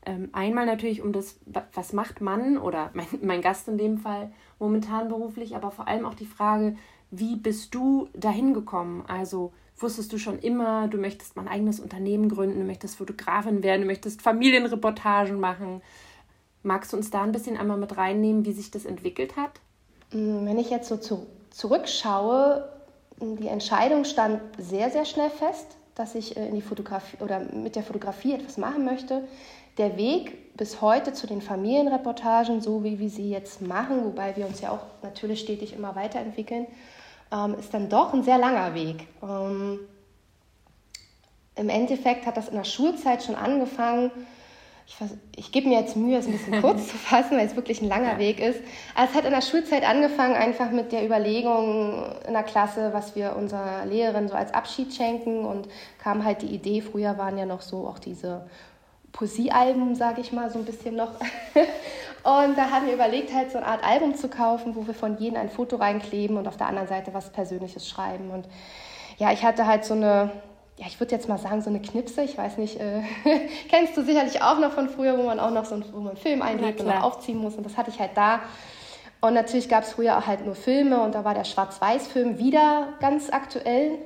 ähm, 0.06 0.30
einmal 0.31 0.65
natürlich 0.65 1.01
um 1.01 1.12
das, 1.12 1.39
was 1.74 1.94
macht 1.94 2.21
man 2.21 2.57
oder 2.57 2.92
mein, 2.94 3.07
mein 3.21 3.42
Gast 3.42 3.68
in 3.68 3.77
dem 3.77 3.97
Fall 3.97 4.31
momentan 4.59 5.07
beruflich, 5.07 5.56
aber 5.56 5.71
vor 5.71 5.88
allem 5.88 6.06
auch 6.06 6.13
die 6.13 6.25
Frage, 6.25 6.75
wie 7.12 7.35
bist 7.35 7.74
du 7.74 8.07
dahin 8.13 8.53
gekommen? 8.53 9.03
Also 9.07 9.51
wusstest 9.81 10.12
du 10.14 10.18
schon 10.18 10.40
immer, 10.40 10.88
du 10.88 10.98
möchtest 10.98 11.36
mal 11.36 11.44
ein 11.44 11.48
eigenes 11.48 11.80
Unternehmen 11.80 12.30
gründen, 12.30 12.60
du 12.60 12.66
möchtest 12.66 12.98
Fotografin 12.98 13.64
werden, 13.64 13.81
du 13.81 13.88
möchtest 13.88 14.22
Familienreportagen 14.22 15.40
machen. 15.40 15.81
Magst 16.64 16.94
du 16.94 16.98
uns 16.98 17.10
da 17.10 17.24
ein 17.24 17.31
bisschen 17.31 17.58
einmal 17.58 17.78
mit 17.78 17.96
reinnehmen, 17.98 18.46
wie 18.46 18.52
sich 18.52 18.72
das 18.72 18.86
entwickelt 18.86 19.36
hat? 19.36 19.60
Mm, 20.12 20.46
wenn 20.46 20.60
ich 20.60 20.70
jetzt 20.70 20.90
so 20.90 20.98
zu, 20.98 21.28
zurückschaue, 21.52 22.68
die 23.22 23.48
Entscheidung 23.48 24.06
stand 24.06 24.42
sehr, 24.58 24.90
sehr 24.90 25.06
schnell 25.06 25.30
fest, 25.30 25.78
dass 25.96 26.16
ich 26.16 26.38
äh, 26.38 26.48
in 26.48 26.56
die 26.56 26.62
Fotografie 26.62 27.18
oder 27.22 27.40
mit 27.40 27.76
der 27.76 27.84
Fotografie 27.84 28.34
etwas 28.34 28.58
machen 28.58 28.86
möchte. 28.86 29.24
Der 29.78 29.98
Weg 29.98 30.58
bis 30.58 30.81
heute 30.81 31.14
zu 31.14 31.28
den 31.28 31.42
Familienreportagen, 31.42 32.62
so 32.62 32.84
wie 32.84 33.00
wir 33.00 33.10
sie 33.10 33.30
jetzt 33.30 33.62
machen, 33.62 34.04
wobei 34.04 34.36
wir 34.36 34.46
uns 34.46 34.62
ja 34.62 34.72
auch 34.72 34.81
natürlich 35.04 35.40
stetig 35.40 35.74
immer 35.74 35.96
weiterentwickeln, 35.96 36.68
ähm, 37.31 37.56
ist 37.60 37.74
dann 37.74 37.90
doch 37.90 38.14
ein 38.14 38.24
sehr 38.24 38.38
langer 38.38 38.74
Weg. 38.74 39.08
Ähm, 39.22 39.80
Im 41.56 41.70
Endeffekt 41.70 42.26
hat 42.26 42.38
das 42.38 42.50
in 42.50 42.56
der 42.56 42.64
Schulzeit 42.64 43.24
schon 43.24 43.36
angefangen, 43.36 44.12
ich, 44.90 44.96
ich 45.36 45.52
gebe 45.52 45.70
mir 45.70 45.80
jetzt 45.80 45.96
Mühe, 45.96 46.18
es 46.18 46.26
ein 46.26 46.31
bisschen 46.31 46.62
kurz 46.62 46.88
zu 46.88 46.98
fassen, 46.98 47.38
weil 47.38 47.46
es 47.46 47.56
wirklich 47.56 47.81
ein 47.81 47.88
langer 47.88 48.14
ja. 48.14 48.20
Weg 48.20 48.40
ist. 48.40 48.60
Aber 48.96 49.08
es 49.08 49.16
hat 49.16 49.26
in 49.26 49.31
der 49.31 49.42
Schulzeit 49.42 49.88
angefangen, 49.88 50.36
einfach 50.36 50.72
mit 50.72 50.92
der 50.92 51.06
Überlegung 51.06 52.06
in 52.28 52.34
der 52.34 52.44
Klasse, 52.44 52.92
was 52.92 53.16
wir 53.16 53.36
unserer 53.36 53.86
Lehrerin 53.86 54.28
so 54.28 54.34
als 54.34 54.54
Abschied 54.54 54.94
schenken 54.94 55.46
und 55.46 55.68
kam 56.02 56.26
halt 56.26 56.42
die 56.42 56.48
Idee, 56.48 56.81
früher 56.81 57.18
waren 57.18 57.38
ja 57.38 57.46
noch 57.46 57.62
so 57.62 57.88
auch 57.88 58.00
diese 58.00 58.48
Poesiealben, 59.12 59.96
sage 59.96 60.22
ich 60.22 60.31
mal, 60.31 60.50
so 60.50 60.60
ein 60.60 60.66
bisschen 60.66 60.96
noch. 60.96 61.12
und 62.38 62.58
da 62.58 62.70
haben 62.72 62.88
wir 62.88 62.94
überlegt, 62.94 63.34
halt 63.34 63.52
so 63.52 63.58
eine 63.58 63.68
Art 63.68 63.84
Album 63.84 64.16
zu 64.16 64.30
kaufen, 64.30 64.76
wo 64.76 64.88
wir 64.88 64.94
von 64.94 65.18
jedem 65.18 65.40
ein 65.40 65.50
Foto 65.50 65.76
reinkleben 65.76 66.38
und 66.38 66.48
auf 66.48 66.58
der 66.58 66.68
anderen 66.68 66.88
Seite 66.88 67.14
was 67.14 67.30
Persönliches 67.31 67.88
schreiben. 67.88 68.31
Und 68.31 68.48
ja, 69.18 69.31
ich 69.31 69.44
hatte 69.44 69.68
halt 69.68 69.86
so 69.86 69.94
eine 69.94 70.31
ja, 70.80 70.86
ich 70.88 70.98
würde 70.98 71.14
jetzt 71.14 71.28
mal 71.28 71.38
sagen, 71.38 71.62
so 71.62 71.70
eine 71.70 71.81
Knipse, 71.81 72.21
ich 72.21 72.38
weiß 72.38 72.57
nicht, 72.57 72.80
äh, 72.80 73.02
kennst 73.69 73.98
du 73.98 74.04
sicherlich 74.04 74.42
auch 74.42 74.59
noch 74.59 74.71
von 74.71 74.88
früher, 74.88 75.18
wo 75.18 75.24
man 75.24 75.38
auch 75.38 75.52
noch 75.52 75.66
so 75.66 75.76
einen, 75.76 75.83
wo 75.92 75.98
man 75.98 76.09
einen 76.09 76.18
Film 76.18 76.42
einlegt 76.42 76.80
und 76.80 76.90
aufziehen 76.90 77.38
muss. 77.38 77.56
Und 77.56 77.66
das 77.66 77.76
hatte 77.76 77.90
ich 77.90 78.00
halt 78.00 78.12
da. 78.16 78.40
Und 79.19 79.33
natürlich 79.33 79.68
gab 79.68 79.83
es 79.83 79.92
früher 79.92 80.18
auch 80.18 80.26
halt 80.26 80.45
nur 80.45 80.56
Filme 80.56 81.02
und 81.02 81.14
da 81.14 81.26
war 81.26 81.33
der 81.33 81.44
Schwarz-Weiß-Film 81.44 82.40
wieder 82.40 82.94
ganz 83.02 83.30
aktuell. 83.30 83.98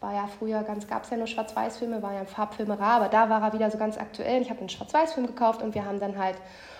War 0.00 0.14
ja 0.14 0.28
früher 0.38 0.64
ganz, 0.64 0.88
gab 0.88 1.04
es 1.04 1.10
ja 1.10 1.16
nur 1.16 1.28
Schwarz-Weiß-Filme, 1.28 2.02
war 2.02 2.14
ja 2.14 2.20
ein 2.20 2.26
Farbfilme 2.26 2.76
rar, 2.76 2.96
aber 2.96 3.08
da 3.08 3.30
war 3.30 3.42
er 3.42 3.52
wieder 3.52 3.70
so 3.70 3.78
ganz 3.78 3.96
aktuell. 3.96 4.42
Ich 4.42 4.50
habe 4.50 4.58
einen 4.58 4.68
Schwarz-Weiß-Film 4.68 5.28
gekauft 5.28 5.62
und 5.62 5.76
wir 5.76 5.84
haben 5.84 6.00
dann 6.00 6.18
halt 6.18 6.36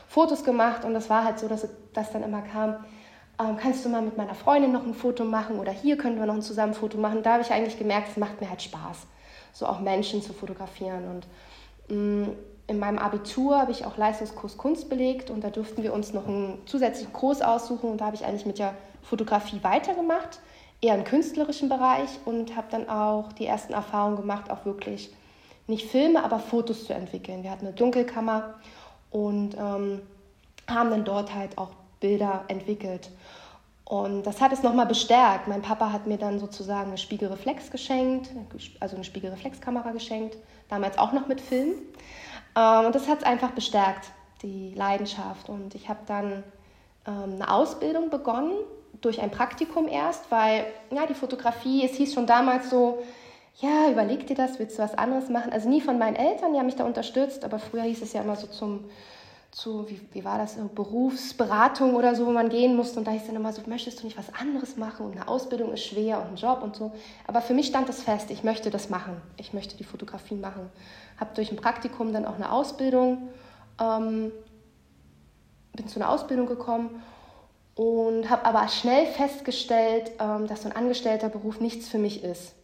Fotos 0.07 0.45
gemacht 0.45 0.85
und 0.85 0.95
das 0.95 1.11
war 1.11 1.25
halt 1.25 1.39
so, 1.39 1.49
dass 1.49 1.69
das 1.93 2.13
dann 2.13 2.23
immer 2.23 2.43
kam, 2.43 2.85
ähm, 3.39 3.57
kannst 3.57 3.85
du 3.85 3.89
mal 3.89 4.03
mit 4.03 4.17
meiner 4.17 4.35
Freundin 4.35 4.73
noch 4.73 4.85
ein 4.85 4.95
Foto 4.95 5.25
machen 5.25 5.59
oder 5.59 5.73
hier 5.73 5.97
können 5.97 6.19
wir 6.19 6.27
noch 6.27 6.35
ein 6.35 6.43
zusammen 6.43 6.75
Foto 6.75 6.97
machen. 6.99 7.23
Da 7.23 7.35
habe 7.35 7.43
ich 7.43 7.53
eigentlich 7.53 7.79
gemerkt, 7.79 8.09
es 8.11 8.17
macht 8.17 8.41
mir 8.41 8.49
halt 8.49 8.63
Spaß 8.63 9.07
so 9.57 9.67
auch 9.67 9.81
Menschen 9.81 10.23
zu 10.23 10.33
fotografieren. 10.33 11.09
Und 11.09 11.27
mh, 11.89 12.27
mm, 12.27 12.37
in 12.69 12.79
meinem 12.79 12.99
Abitur 12.99 13.59
habe 13.59 13.71
ich 13.71 13.87
auch 13.87 13.97
Leistungskurs 13.97 14.57
Kunst 14.59 14.89
belegt 14.89 15.31
und 15.31 15.43
da 15.45 15.51
durften 15.51 15.83
wir 15.83 15.93
uns 15.93 16.13
noch 16.13 16.27
einen 16.27 16.59
zusätzlichen 16.67 17.13
Kurs 17.13 17.41
aussuchen 17.41 17.91
und 17.91 18.01
da 18.01 18.07
habe 18.07 18.17
ich 18.17 18.25
eigentlich 18.25 18.45
mit 18.45 18.59
der 18.59 18.75
Fotografie 19.03 19.61
weitergemacht, 19.63 20.41
eher 20.81 20.97
im 20.97 21.05
künstlerischen 21.05 21.69
Bereich 21.69 22.09
und 22.25 22.57
habe 22.57 22.67
dann 22.71 22.89
auch 22.89 23.33
die 23.33 23.47
ersten 23.47 23.73
Erfahrungen 23.73 24.17
gemacht, 24.17 24.51
auch 24.51 24.65
wirklich 24.65 25.15
nicht 25.69 25.89
Filme, 25.89 26.25
aber 26.25 26.41
Fotos 26.41 26.87
zu 26.87 26.93
entwickeln. 26.93 27.45
Wir 27.45 27.53
hatten 27.53 27.67
eine 27.67 27.75
Dunkelkammer 27.75 28.55
und 29.17 29.55
ähm, 29.55 30.03
haben 30.69 30.91
dann 30.91 31.05
dort 31.05 31.35
halt 31.35 31.57
auch 31.57 31.71
Bilder 32.01 32.45
entwickelt. 32.49 33.11
Und 33.87 34.25
das 34.25 34.43
hat 34.43 34.53
es 34.53 34.63
nochmal 34.63 34.85
bestärkt. 34.85 35.49
Mein 35.49 35.63
Papa 35.63 35.91
hat 35.91 36.07
mir 36.07 36.19
dann 36.19 36.39
sozusagen 36.39 36.89
eine 36.89 36.99
Spiegelreflex 36.99 37.71
geschenkt, 37.71 38.29
also 38.81 38.97
eine 38.97 39.05
Spiegelreflexkamera 39.05 39.93
geschenkt, 39.93 40.37
damals 40.69 40.99
auch 40.99 41.13
noch 41.13 41.29
mit 41.29 41.41
Film. 41.41 41.75
Ähm, 42.57 42.87
und 42.87 42.95
das 42.95 43.09
hat 43.09 43.19
es 43.19 43.25
einfach 43.25 43.53
bestärkt, 43.53 44.11
die 44.43 44.75
Leidenschaft. 44.75 45.49
Und 45.49 45.75
ich 45.75 45.89
habe 45.89 46.01
dann 46.07 46.43
ähm, 47.07 47.35
eine 47.37 47.51
Ausbildung 47.51 48.11
begonnen, 48.11 48.53
durch 49.01 49.23
ein 49.23 49.31
Praktikum 49.31 49.89
erst, 49.89 50.31
weil 50.31 50.67
ja, 50.91 51.07
die 51.07 51.15
Fotografie, 51.15 51.85
es 51.85 51.97
hieß 51.97 52.13
schon 52.15 52.27
damals 52.27 52.71
so, 52.71 53.03
ja, 53.59 53.91
überleg 53.91 54.27
dir 54.27 54.37
das, 54.37 54.59
willst 54.59 54.79
du 54.79 54.83
was 54.83 54.95
anderes 54.95 55.29
machen? 55.29 55.53
Also 55.53 55.69
nie 55.69 55.81
von 55.81 55.99
meinen 55.99 56.17
Eltern, 56.17 56.53
die 56.53 56.59
haben 56.59 56.67
mich 56.67 56.77
da 56.77 56.85
unterstützt, 56.85 57.45
aber 57.45 57.59
früher 57.59 57.83
hieß 57.83 58.03
es 58.03 58.13
ja 58.13 58.21
immer 58.23 58.37
so 58.37 58.47
zum 58.47 58.85
zu, 59.57 59.89
wie, 59.89 59.99
wie 60.13 60.23
war 60.23 60.37
das, 60.37 60.59
Berufsberatung 60.75 61.95
oder 61.95 62.15
so, 62.15 62.27
wo 62.27 62.31
man 62.31 62.51
gehen 62.51 62.77
musste. 62.77 62.99
Und 62.99 63.07
da 63.07 63.13
hieß 63.13 63.27
dann 63.27 63.37
immer 63.37 63.55
so, 63.55 63.63
möchtest 63.67 64.01
du 64.01 64.05
nicht 64.05 64.19
was 64.19 64.33
anderes 64.35 64.77
machen? 64.77 65.07
Und 65.07 65.13
eine 65.13 65.29
Ausbildung 65.29 65.73
ist 65.73 65.83
schwer 65.83 66.21
und 66.21 66.33
ein 66.33 66.37
Job 66.37 66.63
und 66.63 66.77
so. 66.77 66.93
Aber 67.27 67.41
für 67.41 67.55
mich 67.55 67.69
stand 67.69 67.89
das 67.89 68.03
fest, 68.03 68.31
ich 68.31 68.45
möchte 68.45 68.69
das 68.69 68.91
machen. 68.91 69.17
Ich 69.39 69.55
möchte 69.55 69.75
die 69.75 69.85
Fotografie 69.85 70.35
machen. 70.35 70.71
Habe 71.19 71.31
durch 71.35 71.51
ein 71.51 71.57
Praktikum 71.57 72.13
dann 72.13 72.27
auch 72.27 72.35
eine 72.35 72.53
Ausbildung, 72.53 73.31
ähm, 73.81 74.31
bin 75.73 75.89
zu 75.89 76.01
einer 76.01 76.11
Ausbildung 76.11 76.45
gekommen 76.45 77.03
und 77.75 78.29
habe 78.29 78.45
aber 78.45 78.69
schnell 78.69 79.07
festgestellt, 79.07 80.13
ähm, 80.21 80.47
dass 80.47 80.65
so 80.65 80.69
ein 80.69 80.77
angestellter 80.77 81.31
Beruf 81.31 81.61
nichts 81.61 81.89
für 81.89 81.99
mich 81.99 82.23
ist. 82.23 82.55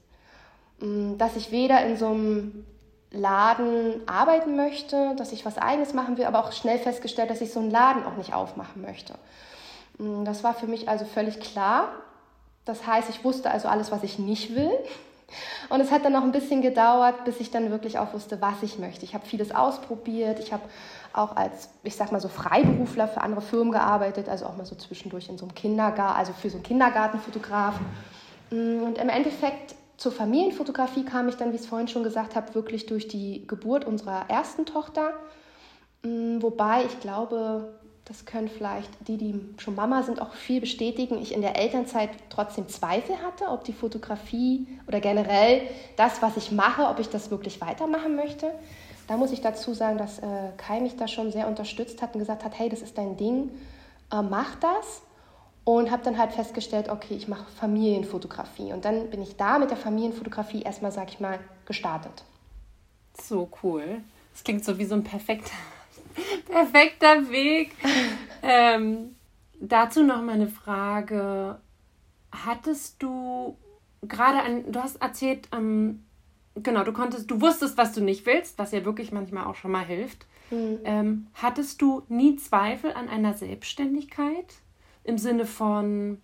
Ähm, 0.82 1.16
dass 1.18 1.36
ich 1.36 1.50
weder 1.50 1.84
in 1.86 1.96
so 1.96 2.08
einem 2.08 2.66
Laden 3.10 4.00
arbeiten 4.06 4.56
möchte, 4.56 5.14
dass 5.16 5.32
ich 5.32 5.44
was 5.44 5.58
eigenes 5.58 5.92
machen 5.92 6.16
will, 6.16 6.24
aber 6.24 6.40
auch 6.40 6.52
schnell 6.52 6.78
festgestellt, 6.78 7.30
dass 7.30 7.40
ich 7.40 7.52
so 7.52 7.60
einen 7.60 7.70
Laden 7.70 8.04
auch 8.04 8.16
nicht 8.16 8.34
aufmachen 8.34 8.82
möchte. 8.82 9.14
Mm, 9.98 10.24
das 10.24 10.42
war 10.42 10.54
für 10.54 10.66
mich 10.66 10.88
also 10.88 11.04
völlig 11.04 11.40
klar. 11.40 11.92
Das 12.64 12.86
heißt, 12.86 13.10
ich 13.10 13.24
wusste 13.24 13.50
also 13.50 13.68
alles, 13.68 13.90
was 13.90 14.02
ich 14.02 14.18
nicht 14.18 14.54
will. 14.54 14.70
Und 15.68 15.80
es 15.80 15.90
hat 15.90 16.04
dann 16.04 16.12
noch 16.12 16.22
ein 16.22 16.32
bisschen 16.32 16.60
gedauert, 16.60 17.24
bis 17.24 17.40
ich 17.40 17.50
dann 17.50 17.70
wirklich 17.70 17.98
auch 17.98 18.12
wusste, 18.12 18.40
was 18.40 18.62
ich 18.62 18.78
möchte. 18.78 19.04
Ich 19.04 19.14
habe 19.14 19.24
vieles 19.24 19.54
ausprobiert. 19.54 20.38
Ich 20.38 20.52
habe 20.52 20.62
auch 21.14 21.36
als, 21.36 21.70
ich 21.82 21.96
sag 21.96 22.12
mal 22.12 22.20
so 22.20 22.28
Freiberufler 22.28 23.08
für 23.08 23.22
andere 23.22 23.40
Firmen 23.40 23.72
gearbeitet, 23.72 24.28
also 24.28 24.46
auch 24.46 24.56
mal 24.56 24.66
so 24.66 24.74
zwischendurch 24.74 25.28
in 25.28 25.38
so 25.38 25.46
einem 25.46 25.54
Kindergarten, 25.54 26.18
also 26.18 26.32
für 26.32 26.50
so 26.50 26.56
einen 26.56 26.64
Kindergartenfotograf. 26.64 27.74
Mm, 28.50 28.82
und 28.82 28.98
im 28.98 29.08
Endeffekt 29.08 29.74
zur 29.96 30.12
Familienfotografie 30.12 31.04
kam 31.04 31.28
ich 31.28 31.36
dann, 31.36 31.52
wie 31.52 31.56
ich 31.56 31.62
es 31.62 31.66
vorhin 31.66 31.88
schon 31.88 32.02
gesagt 32.02 32.34
habe, 32.34 32.54
wirklich 32.54 32.86
durch 32.86 33.08
die 33.08 33.46
Geburt 33.46 33.84
unserer 33.84 34.28
ersten 34.28 34.66
Tochter. 34.66 35.12
Mm, 36.02 36.42
wobei 36.42 36.84
ich 36.84 37.00
glaube, 37.00 37.72
das 38.04 38.24
können 38.24 38.48
vielleicht 38.48 38.90
die, 39.06 39.16
die 39.16 39.40
schon 39.58 39.74
Mama 39.74 40.02
sind, 40.02 40.20
auch 40.20 40.34
viel 40.34 40.60
bestätigen. 40.60 41.20
Ich 41.22 41.32
in 41.32 41.40
der 41.40 41.56
Elternzeit 41.56 42.10
trotzdem 42.30 42.68
Zweifel 42.68 43.16
hatte, 43.22 43.46
ob 43.46 43.64
die 43.64 43.72
Fotografie 43.72 44.66
oder 44.88 45.00
generell 45.00 45.62
das, 45.96 46.20
was 46.20 46.36
ich 46.36 46.50
mache, 46.50 46.82
ob 46.88 46.98
ich 46.98 47.08
das 47.08 47.30
wirklich 47.30 47.60
weitermachen 47.60 48.16
möchte. 48.16 48.52
Da 49.06 49.16
muss 49.16 49.30
ich 49.30 49.40
dazu 49.40 49.72
sagen, 49.74 49.98
dass 49.98 50.18
äh, 50.18 50.24
Kai 50.56 50.80
mich 50.80 50.96
da 50.96 51.06
schon 51.06 51.30
sehr 51.30 51.46
unterstützt 51.46 52.02
hat 52.02 52.14
und 52.14 52.20
gesagt 52.20 52.44
hat, 52.44 52.58
hey, 52.58 52.68
das 52.68 52.82
ist 52.82 52.98
dein 52.98 53.16
Ding, 53.16 53.50
äh, 54.12 54.22
mach 54.22 54.56
das. 54.56 55.02
Und 55.64 55.90
habe 55.90 56.02
dann 56.02 56.18
halt 56.18 56.32
festgestellt, 56.32 56.88
okay, 56.88 57.14
ich 57.14 57.28
mache 57.28 57.50
Familienfotografie. 57.52 58.72
Und 58.72 58.84
dann 58.84 59.10
bin 59.10 59.22
ich 59.22 59.36
da 59.36 59.58
mit 59.58 59.70
der 59.70 59.76
Familienfotografie 59.76 60.62
erstmal, 60.62 60.90
sag 60.90 61.10
ich 61.10 61.20
mal, 61.20 61.38
gestartet. 61.66 62.24
So 63.20 63.48
cool. 63.62 64.02
Das 64.32 64.42
klingt 64.42 64.64
so 64.64 64.78
wie 64.78 64.84
so 64.84 64.94
ein 64.94 65.04
perfekter, 65.04 65.52
perfekter 66.50 67.30
Weg. 67.30 67.76
ähm, 68.42 69.14
dazu 69.60 70.02
noch 70.02 70.20
mal 70.22 70.32
eine 70.32 70.48
Frage. 70.48 71.60
Hattest 72.32 73.02
du 73.02 73.56
gerade 74.02 74.42
an, 74.42 74.72
du 74.72 74.82
hast 74.82 75.00
erzählt, 75.00 75.48
ähm, 75.52 76.04
genau, 76.56 76.84
du 76.84 76.92
konntest, 76.92 77.30
du 77.30 77.40
wusstest, 77.40 77.76
was 77.78 77.92
du 77.92 78.00
nicht 78.00 78.26
willst, 78.26 78.58
was 78.58 78.72
ja 78.72 78.84
wirklich 78.84 79.12
manchmal 79.12 79.44
auch 79.44 79.54
schon 79.54 79.70
mal 79.70 79.84
hilft. 79.84 80.26
Mhm. 80.50 80.80
Ähm, 80.84 81.26
hattest 81.34 81.80
du 81.80 82.02
nie 82.08 82.36
Zweifel 82.36 82.92
an 82.92 83.08
einer 83.08 83.34
Selbstständigkeit? 83.34 84.54
Im 85.04 85.18
Sinne 85.18 85.46
von 85.46 86.20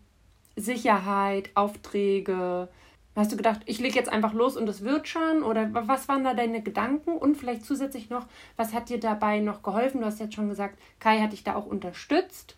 Sicherheit, 0.57 1.51
Aufträge? 1.55 2.69
Hast 3.17 3.33
du 3.33 3.37
gedacht, 3.37 3.61
ich 3.67 3.81
lege 3.81 3.97
jetzt 3.97 4.13
einfach 4.13 4.33
los 4.33 4.57
und 4.57 4.69
es 4.69 4.85
wird 4.85 5.09
schon? 5.09 5.43
Oder 5.43 5.69
was 5.73 6.09
waren 6.09 6.23
da 6.23 6.35
deine 6.35 6.63
Gedanken? 6.63 7.17
Und 7.17 7.37
vielleicht 7.37 7.65
zusätzlich 7.65 8.11
noch, 8.11 8.27
was 8.57 8.73
hat 8.73 8.89
dir 8.89 9.01
dabei 9.01 9.41
noch 9.41 9.63
geholfen? 9.63 10.01
Du 10.01 10.07
hast 10.07 10.21
jetzt 10.21 10.35
schon 10.35 10.49
gesagt, 10.49 10.79
Kai 11.01 11.19
hat 11.21 11.33
dich 11.33 11.43
da 11.43 11.57
auch 11.57 11.67
unterstützt. 11.67 12.57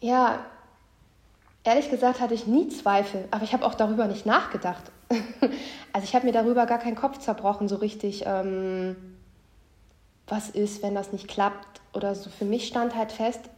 Ja, 0.00 0.44
ehrlich 1.62 1.90
gesagt 1.90 2.20
hatte 2.20 2.34
ich 2.34 2.46
nie 2.46 2.68
Zweifel, 2.68 3.28
aber 3.30 3.44
ich 3.44 3.52
habe 3.52 3.64
auch 3.64 3.74
darüber 3.74 4.06
nicht 4.06 4.26
nachgedacht. 4.26 4.90
also 5.92 6.04
ich 6.04 6.14
habe 6.14 6.26
mir 6.26 6.32
darüber 6.32 6.66
gar 6.66 6.78
keinen 6.78 6.96
Kopf 6.96 7.18
zerbrochen, 7.18 7.68
so 7.68 7.76
richtig, 7.76 8.24
ähm, 8.26 8.96
was 10.26 10.48
ist, 10.48 10.82
wenn 10.82 10.94
das 10.94 11.12
nicht 11.12 11.28
klappt 11.28 11.80
oder 11.92 12.14
so. 12.14 12.30
Für 12.30 12.44
mich 12.44 12.66
stand 12.66 12.96
halt 12.96 13.12
fest, 13.12 13.50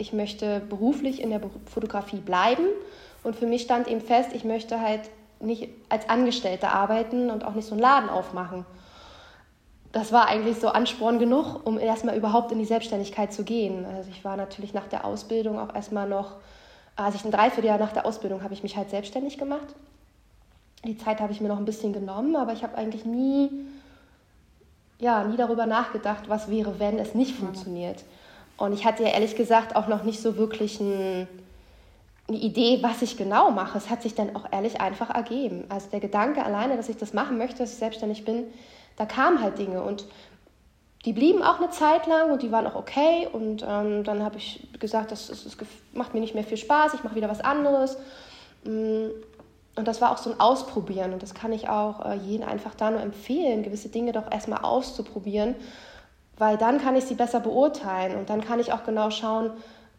ich 0.00 0.12
möchte 0.12 0.60
beruflich 0.60 1.22
in 1.22 1.30
der 1.30 1.40
Fotografie 1.66 2.18
bleiben. 2.18 2.64
Und 3.22 3.36
für 3.36 3.46
mich 3.46 3.62
stand 3.62 3.86
eben 3.88 4.00
fest, 4.00 4.30
ich 4.32 4.44
möchte 4.44 4.80
halt 4.80 5.02
nicht 5.40 5.68
als 5.88 6.08
Angestellte 6.08 6.68
arbeiten 6.68 7.30
und 7.30 7.44
auch 7.44 7.54
nicht 7.54 7.66
so 7.66 7.72
einen 7.72 7.80
Laden 7.80 8.08
aufmachen. 8.08 8.64
Das 9.92 10.12
war 10.12 10.28
eigentlich 10.28 10.58
so 10.58 10.68
Ansporn 10.68 11.18
genug, 11.18 11.66
um 11.66 11.78
erstmal 11.78 12.16
überhaupt 12.16 12.52
in 12.52 12.58
die 12.58 12.64
Selbstständigkeit 12.64 13.32
zu 13.32 13.42
gehen. 13.42 13.84
Also 13.84 14.10
ich 14.10 14.24
war 14.24 14.36
natürlich 14.36 14.72
nach 14.72 14.86
der 14.86 15.04
Ausbildung 15.04 15.58
auch 15.58 15.74
erstmal 15.74 16.08
noch, 16.08 16.36
also 16.94 17.16
ich 17.16 17.24
ein 17.24 17.32
Dreivierteljahr 17.32 17.78
nach 17.78 17.92
der 17.92 18.06
Ausbildung 18.06 18.42
habe 18.42 18.54
ich 18.54 18.62
mich 18.62 18.76
halt 18.76 18.90
selbstständig 18.90 19.36
gemacht. 19.36 19.74
Die 20.84 20.96
Zeit 20.96 21.20
habe 21.20 21.32
ich 21.32 21.40
mir 21.40 21.48
noch 21.48 21.58
ein 21.58 21.64
bisschen 21.64 21.92
genommen, 21.92 22.36
aber 22.36 22.52
ich 22.52 22.62
habe 22.62 22.76
eigentlich 22.78 23.04
nie, 23.04 23.50
ja, 24.98 25.24
nie 25.24 25.36
darüber 25.36 25.66
nachgedacht, 25.66 26.28
was 26.28 26.48
wäre, 26.48 26.78
wenn 26.78 26.98
es 26.98 27.14
nicht 27.14 27.34
funktioniert. 27.34 28.04
Und 28.60 28.74
ich 28.74 28.84
hatte 28.84 29.02
ja 29.02 29.08
ehrlich 29.08 29.36
gesagt 29.36 29.74
auch 29.74 29.88
noch 29.88 30.04
nicht 30.04 30.20
so 30.20 30.36
wirklich 30.36 30.80
ein, 30.80 31.26
eine 32.28 32.36
Idee, 32.36 32.80
was 32.82 33.00
ich 33.00 33.16
genau 33.16 33.50
mache. 33.50 33.78
Es 33.78 33.88
hat 33.88 34.02
sich 34.02 34.14
dann 34.14 34.36
auch 34.36 34.44
ehrlich 34.52 34.82
einfach 34.82 35.08
ergeben. 35.08 35.64
Also 35.70 35.88
der 35.90 36.00
Gedanke 36.00 36.44
alleine, 36.44 36.76
dass 36.76 36.90
ich 36.90 36.98
das 36.98 37.14
machen 37.14 37.38
möchte, 37.38 37.60
dass 37.60 37.72
ich 37.72 37.78
selbstständig 37.78 38.26
bin, 38.26 38.44
da 38.98 39.06
kamen 39.06 39.40
halt 39.40 39.58
Dinge. 39.58 39.82
Und 39.82 40.04
die 41.06 41.14
blieben 41.14 41.42
auch 41.42 41.58
eine 41.58 41.70
Zeit 41.70 42.06
lang 42.06 42.32
und 42.32 42.42
die 42.42 42.52
waren 42.52 42.66
auch 42.66 42.74
okay. 42.74 43.28
Und 43.32 43.64
ähm, 43.66 44.04
dann 44.04 44.22
habe 44.22 44.36
ich 44.36 44.68
gesagt, 44.78 45.10
das, 45.10 45.28
das, 45.28 45.44
das, 45.44 45.56
macht 45.94 46.12
mir 46.12 46.20
nicht 46.20 46.34
mehr 46.34 46.44
viel 46.44 46.58
Spaß, 46.58 46.92
ich 46.92 47.02
mache 47.02 47.14
wieder 47.14 47.30
was 47.30 47.40
anderes. 47.40 47.96
Mm, 48.64 49.06
und 49.76 49.88
das 49.88 50.02
war 50.02 50.12
auch 50.12 50.18
so 50.18 50.32
ein 50.32 50.38
Ausprobieren. 50.38 51.14
Und 51.14 51.22
das 51.22 51.32
kann 51.32 51.54
ich 51.54 51.70
auch 51.70 52.04
äh, 52.04 52.16
jedem 52.16 52.46
einfach 52.46 52.74
da 52.74 52.90
nur 52.90 53.00
empfehlen, 53.00 53.62
gewisse 53.62 53.88
Dinge 53.88 54.12
doch 54.12 54.30
erstmal 54.30 54.60
auszuprobieren 54.64 55.54
weil 56.40 56.56
dann 56.56 56.78
kann 56.78 56.96
ich 56.96 57.04
sie 57.04 57.14
besser 57.14 57.38
beurteilen 57.38 58.16
und 58.16 58.30
dann 58.30 58.40
kann 58.40 58.58
ich 58.58 58.72
auch 58.72 58.82
genau 58.82 59.10
schauen, 59.10 59.50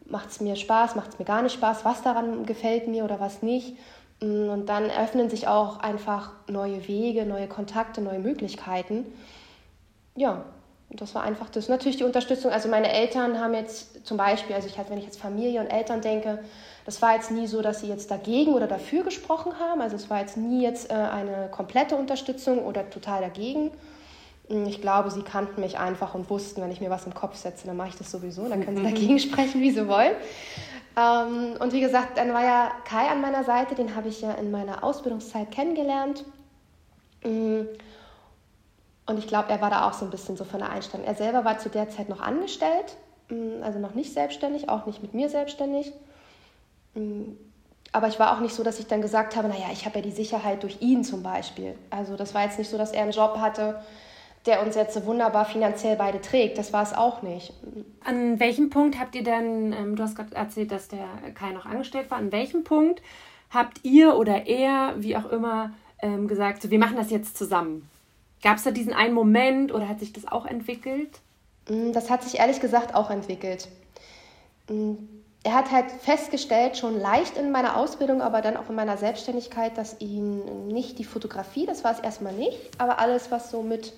macht 0.04 0.28
es 0.30 0.40
mir 0.40 0.56
Spaß, 0.56 0.96
macht 0.96 1.12
es 1.12 1.18
mir 1.20 1.24
gar 1.24 1.40
nicht 1.40 1.54
Spaß, 1.54 1.84
was 1.84 2.02
daran 2.02 2.44
gefällt 2.44 2.88
mir 2.88 3.04
oder 3.04 3.20
was 3.20 3.42
nicht. 3.42 3.76
Mm, 4.20 4.48
und 4.50 4.66
dann 4.66 4.90
öffnen 4.90 5.30
sich 5.30 5.46
auch 5.46 5.78
einfach 5.78 6.32
neue 6.48 6.88
Wege, 6.88 7.24
neue 7.26 7.46
Kontakte, 7.46 8.00
neue 8.00 8.18
Möglichkeiten. 8.18 9.06
Ja, 10.16 10.44
das 10.90 11.14
war 11.14 11.22
einfach 11.22 11.48
das. 11.48 11.68
Natürlich 11.68 11.98
die 11.98 12.04
Unterstützung. 12.04 12.50
Also 12.50 12.68
meine 12.68 12.92
Eltern 12.92 13.38
haben 13.38 13.54
jetzt 13.54 14.04
zum 14.04 14.16
Beispiel, 14.16 14.56
also 14.56 14.66
ich 14.66 14.76
halt, 14.78 14.90
wenn 14.90 14.98
ich 14.98 15.04
jetzt 15.04 15.20
Familie 15.20 15.60
und 15.60 15.68
Eltern 15.68 16.00
denke, 16.00 16.40
das 16.84 17.00
war 17.00 17.14
jetzt 17.14 17.30
nie 17.30 17.46
so, 17.46 17.62
dass 17.62 17.80
sie 17.80 17.88
jetzt 17.88 18.10
dagegen 18.10 18.52
oder 18.54 18.66
dafür 18.66 19.04
gesprochen 19.04 19.52
haben. 19.60 19.80
Also 19.80 19.94
es 19.94 20.10
war 20.10 20.18
jetzt 20.18 20.36
nie 20.36 20.62
jetzt 20.62 20.90
äh, 20.90 20.94
eine 20.94 21.48
komplette 21.52 21.94
Unterstützung 21.94 22.64
oder 22.64 22.90
total 22.90 23.20
dagegen, 23.20 23.70
ich 24.48 24.80
glaube, 24.80 25.10
sie 25.10 25.22
kannten 25.22 25.60
mich 25.60 25.78
einfach 25.78 26.14
und 26.14 26.28
wussten, 26.28 26.60
wenn 26.62 26.70
ich 26.70 26.80
mir 26.80 26.90
was 26.90 27.06
im 27.06 27.14
Kopf 27.14 27.36
setze, 27.36 27.66
dann 27.66 27.76
mache 27.76 27.88
ich 27.88 27.96
das 27.96 28.10
sowieso. 28.10 28.48
Dann 28.48 28.64
können 28.64 28.76
sie 28.76 28.82
dagegen 28.94 29.18
sprechen, 29.18 29.60
wie 29.60 29.70
sie 29.70 29.86
wollen. 29.88 30.12
Ähm, 30.96 31.56
und 31.58 31.72
wie 31.72 31.80
gesagt, 31.80 32.18
dann 32.18 32.34
war 32.34 32.44
ja 32.44 32.72
Kai 32.84 33.08
an 33.08 33.20
meiner 33.20 33.44
Seite, 33.44 33.74
den 33.74 33.96
habe 33.96 34.08
ich 34.08 34.20
ja 34.20 34.32
in 34.32 34.50
meiner 34.50 34.84
Ausbildungszeit 34.84 35.50
kennengelernt. 35.50 36.24
Hm, 37.22 37.68
und 39.06 39.18
ich 39.18 39.26
glaube, 39.26 39.50
er 39.50 39.60
war 39.60 39.70
da 39.70 39.88
auch 39.88 39.94
so 39.94 40.04
ein 40.04 40.10
bisschen 40.10 40.36
so 40.36 40.44
von 40.44 40.60
der 40.60 40.70
Einstellung. 40.70 41.06
Er 41.06 41.14
selber 41.14 41.44
war 41.44 41.58
zu 41.58 41.68
der 41.68 41.88
Zeit 41.88 42.08
noch 42.08 42.20
angestellt, 42.20 42.96
hm, 43.28 43.62
also 43.62 43.78
noch 43.78 43.94
nicht 43.94 44.12
selbstständig, 44.12 44.68
auch 44.68 44.86
nicht 44.86 45.02
mit 45.02 45.14
mir 45.14 45.28
selbstständig. 45.28 45.92
Aber 47.92 48.08
ich 48.08 48.18
war 48.18 48.36
auch 48.36 48.40
nicht 48.40 48.54
so, 48.54 48.62
dass 48.62 48.78
ich 48.78 48.86
dann 48.86 49.02
gesagt 49.02 49.34
habe, 49.34 49.48
naja, 49.48 49.66
ich 49.72 49.86
habe 49.86 49.98
ja 49.98 50.02
die 50.02 50.12
Sicherheit 50.12 50.62
durch 50.62 50.80
ihn 50.80 51.04
zum 51.04 51.22
Beispiel. 51.22 51.74
Also 51.90 52.16
das 52.16 52.34
war 52.34 52.44
jetzt 52.44 52.58
nicht 52.58 52.70
so, 52.70 52.76
dass 52.76 52.92
er 52.92 53.02
einen 53.02 53.12
Job 53.12 53.38
hatte, 53.38 53.82
der 54.46 54.62
uns 54.64 54.74
jetzt 54.74 54.94
so 54.94 55.06
wunderbar 55.06 55.44
finanziell 55.44 55.96
beide 55.96 56.20
trägt. 56.20 56.58
Das 56.58 56.72
war 56.72 56.82
es 56.82 56.92
auch 56.92 57.22
nicht. 57.22 57.52
An 58.04 58.40
welchem 58.40 58.70
Punkt 58.70 58.98
habt 58.98 59.14
ihr 59.14 59.22
denn, 59.22 59.72
ähm, 59.72 59.96
du 59.96 60.02
hast 60.02 60.16
gerade 60.16 60.34
erzählt, 60.34 60.72
dass 60.72 60.88
der 60.88 61.06
Kai 61.34 61.52
noch 61.52 61.66
angestellt 61.66 62.10
war, 62.10 62.18
an 62.18 62.32
welchem 62.32 62.64
Punkt 62.64 63.02
habt 63.50 63.84
ihr 63.84 64.16
oder 64.16 64.46
er, 64.46 64.94
wie 64.96 65.16
auch 65.16 65.30
immer, 65.30 65.72
ähm, 66.00 66.26
gesagt, 66.26 66.62
so, 66.62 66.70
wir 66.70 66.78
machen 66.78 66.96
das 66.96 67.10
jetzt 67.10 67.36
zusammen? 67.36 67.88
Gab 68.42 68.56
es 68.56 68.64
da 68.64 68.72
diesen 68.72 68.92
einen 68.92 69.14
Moment 69.14 69.72
oder 69.72 69.88
hat 69.88 70.00
sich 70.00 70.12
das 70.12 70.26
auch 70.26 70.46
entwickelt? 70.46 71.20
Mm, 71.68 71.92
das 71.92 72.10
hat 72.10 72.24
sich 72.24 72.40
ehrlich 72.40 72.60
gesagt 72.60 72.94
auch 72.94 73.10
entwickelt. 73.10 73.68
Mm, 74.68 74.94
er 75.44 75.54
hat 75.54 75.70
halt 75.70 75.90
festgestellt, 75.90 76.76
schon 76.76 76.98
leicht 76.98 77.36
in 77.36 77.52
meiner 77.52 77.76
Ausbildung, 77.76 78.22
aber 78.22 78.42
dann 78.42 78.56
auch 78.56 78.68
in 78.68 78.76
meiner 78.76 78.96
Selbstständigkeit, 78.96 79.76
dass 79.76 80.00
ihn 80.00 80.68
nicht 80.68 80.98
die 80.98 81.04
Fotografie, 81.04 81.66
das 81.66 81.84
war 81.84 81.92
es 81.92 82.00
erstmal 82.00 82.32
nicht, 82.32 82.58
aber 82.78 82.98
alles, 82.98 83.30
was 83.30 83.50
so 83.50 83.62
mit 83.62 83.92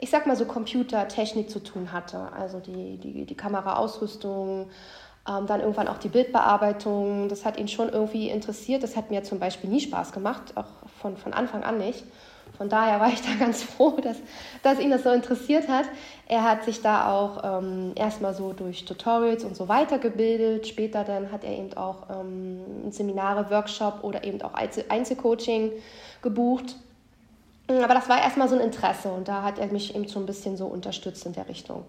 ich 0.00 0.10
sag 0.10 0.26
mal 0.26 0.36
so 0.36 0.46
Computertechnik 0.46 1.50
zu 1.50 1.60
tun 1.60 1.92
hatte. 1.92 2.32
Also 2.32 2.58
die, 2.58 2.96
die, 2.96 3.26
die 3.26 3.36
Kameraausrüstung, 3.36 4.70
ähm, 5.28 5.46
dann 5.46 5.60
irgendwann 5.60 5.88
auch 5.88 5.98
die 5.98 6.08
Bildbearbeitung. 6.08 7.28
Das 7.28 7.44
hat 7.44 7.58
ihn 7.58 7.68
schon 7.68 7.90
irgendwie 7.90 8.30
interessiert. 8.30 8.82
Das 8.82 8.96
hat 8.96 9.10
mir 9.10 9.22
zum 9.22 9.38
Beispiel 9.38 9.68
nie 9.68 9.80
Spaß 9.80 10.12
gemacht, 10.12 10.56
auch 10.56 10.88
von, 11.00 11.16
von 11.16 11.34
Anfang 11.34 11.62
an 11.62 11.78
nicht. 11.78 12.04
von 12.56 12.68
daher 12.70 12.98
war 13.00 13.08
ich 13.08 13.20
da 13.20 13.34
ganz 13.38 13.62
froh, 13.62 13.98
dass, 14.02 14.16
dass 14.62 14.80
ihn 14.80 14.90
das 14.90 15.02
so 15.02 15.10
interessiert 15.10 15.68
hat. 15.68 15.84
Er 16.26 16.44
hat 16.44 16.64
sich 16.64 16.80
da 16.80 17.12
auch 17.12 17.60
ähm, 17.60 17.92
erstmal 17.94 18.32
so 18.34 18.54
durch 18.54 18.86
Tutorials 18.86 19.44
und 19.44 19.54
so 19.54 19.68
weitergebildet. 19.68 20.66
Später 20.66 21.04
dann 21.04 21.30
hat 21.30 21.44
er 21.44 21.52
eben 21.52 21.74
auch 21.74 22.08
ähm, 22.08 22.90
Seminare, 22.90 23.50
Workshop 23.50 24.02
oder 24.02 24.24
eben 24.24 24.40
auch 24.40 24.54
Einzelcoaching 24.54 25.72
gebucht. 26.22 26.76
Aber 27.78 27.94
das 27.94 28.08
war 28.08 28.20
erstmal 28.20 28.48
so 28.48 28.56
ein 28.56 28.60
Interesse 28.60 29.10
und 29.10 29.28
da 29.28 29.42
hat 29.42 29.58
er 29.58 29.68
mich 29.68 29.94
eben 29.94 30.08
so 30.08 30.18
ein 30.18 30.26
bisschen 30.26 30.56
so 30.56 30.66
unterstützt 30.66 31.24
in 31.24 31.32
der 31.32 31.48
Richtung. 31.48 31.84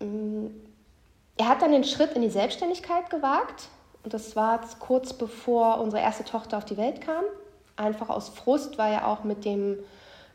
Er 0.00 1.48
hat 1.48 1.60
dann 1.60 1.72
den 1.72 1.84
Schritt 1.84 2.12
in 2.12 2.22
die 2.22 2.30
Selbstständigkeit 2.30 3.10
gewagt 3.10 3.68
und 4.02 4.14
das 4.14 4.36
war 4.36 4.60
kurz 4.78 5.12
bevor 5.12 5.80
unsere 5.80 6.02
erste 6.02 6.24
Tochter 6.24 6.56
auf 6.56 6.64
die 6.64 6.78
Welt 6.78 7.02
kam. 7.02 7.24
Einfach 7.76 8.08
aus 8.08 8.30
Frust, 8.30 8.78
weil 8.78 8.94
er 8.94 9.06
auch 9.06 9.24
mit 9.24 9.44
dem 9.44 9.78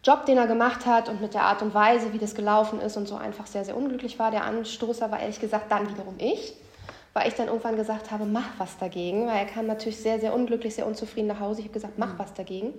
Job, 0.04 0.28
den 0.28 0.38
er 0.38 0.46
gemacht 0.46 0.86
hat 0.86 1.10
und 1.10 1.22
mit 1.22 1.34
der 1.34 1.42
Art 1.42 1.64
und 1.64 1.74
Weise, 1.74 2.14
wie 2.14 2.20
das 2.20 2.36
gelaufen 2.36 2.80
ist 2.80 2.96
und 2.96 3.08
so 3.08 3.16
einfach 3.16 3.48
sehr, 3.48 3.66
sehr 3.66 3.75
unglücklich 3.75 4.20
war. 4.20 4.30
Der 4.30 4.44
Anstoßer 4.44 5.10
war 5.10 5.20
ehrlich 5.20 5.40
gesagt 5.40 5.72
dann 5.72 5.90
wiederum 5.90 6.16
ich, 6.20 6.54
weil 7.14 7.28
ich 7.28 7.34
dann 7.34 7.48
irgendwann 7.48 7.75
gesagt 7.75 8.12
habe, 8.12 8.25
mach 8.25 8.60
was 8.60 8.78
dagegen, 8.78 9.25
weil 9.25 9.38
er 9.38 9.46
kam 9.46 9.66
natürlich 9.66 9.98
sehr, 10.00 10.20
sehr 10.20 10.36
unglücklich, 10.36 10.75
sehr 10.75 10.86
unzufrieden 10.86 11.28
nach 11.28 11.40
Hause. 11.40 11.62
Ich 11.62 11.66
habe 11.66 11.74
gesagt, 11.74 11.98
mach 11.98 12.20
was 12.20 12.36
dagegen. 12.36 12.75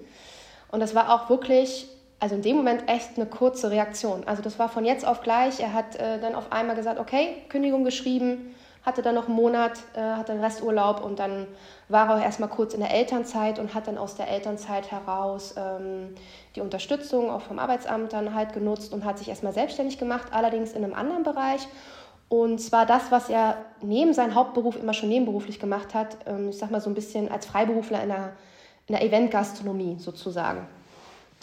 Und 0.71 0.81
das 0.81 0.95
war 0.95 1.13
auch 1.13 1.29
wirklich, 1.29 1.89
also 2.21 2.35
in 2.35 2.43
dem 2.43 2.57
Moment 2.57 2.89
echt 2.89 3.17
eine 3.17 3.27
kurze 3.27 3.71
Reaktion. 3.71 4.25
Also 4.27 4.43
das 4.43 4.59
war 4.59 4.69
von 4.69 4.85
jetzt 4.85 5.07
auf 5.07 5.23
gleich. 5.23 5.61
Er 5.61 5.73
hat 5.73 5.97
äh, 5.97 6.21
dann 6.21 6.35
auf 6.35 6.53
einmal 6.53 6.77
gesagt, 6.77 6.99
okay, 6.99 7.43
Kündigung 7.49 7.85
geschrieben, 7.85 8.55
hatte 8.87 9.03
dann 9.03 9.17
noch 9.17 9.27
einen 9.27 9.35
Monat, 9.35 9.73
äh, 9.95 10.01
hatte 10.01 10.33
den 10.33 10.43
Resturlaub 10.43 11.05
und 11.05 11.19
dann 11.19 11.49
war 11.89 12.09
er 12.09 12.25
erstmal 12.25 12.49
kurz 12.49 12.73
in 12.73 12.81
der 12.81 12.95
Elternzeit 12.95 13.59
und 13.59 13.75
hat 13.75 13.89
dann 13.89 13.99
aus 13.99 14.15
der 14.15 14.29
Elternzeit 14.29 14.93
heraus 14.93 15.55
ähm, 15.59 16.15
die 16.55 16.61
Unterstützung 16.61 17.29
auch 17.29 17.43
vom 17.43 17.59
Arbeitsamt 17.59 18.13
dann 18.13 18.35
halt 18.35 18.53
genutzt 18.53 18.93
und 18.93 19.05
hat 19.05 19.19
sich 19.19 19.29
erstmal 19.29 19.53
selbstständig 19.53 19.99
gemacht, 19.99 20.29
allerdings 20.31 20.73
in 20.73 20.85
einem 20.85 20.95
anderen 20.95 21.25
Bereich. 21.25 21.67
Und 22.29 22.61
zwar 22.61 22.87
das, 22.87 23.11
was 23.11 23.29
er 23.29 23.57
neben 23.83 24.13
seinem 24.13 24.37
Hauptberuf 24.37 24.77
immer 24.77 24.95
schon 24.95 25.09
nebenberuflich 25.09 25.59
gemacht 25.59 25.93
hat, 25.93 26.17
ähm, 26.27 26.51
ich 26.51 26.59
sag 26.59 26.71
mal 26.71 26.81
so 26.81 26.89
ein 26.89 26.95
bisschen 26.95 27.29
als 27.29 27.47
Freiberufler 27.47 28.03
in 28.05 28.09
der 28.09 28.33
in 28.89 28.95
der 28.95 29.05
Eventgastronomie 29.05 29.97
sozusagen. 29.99 30.67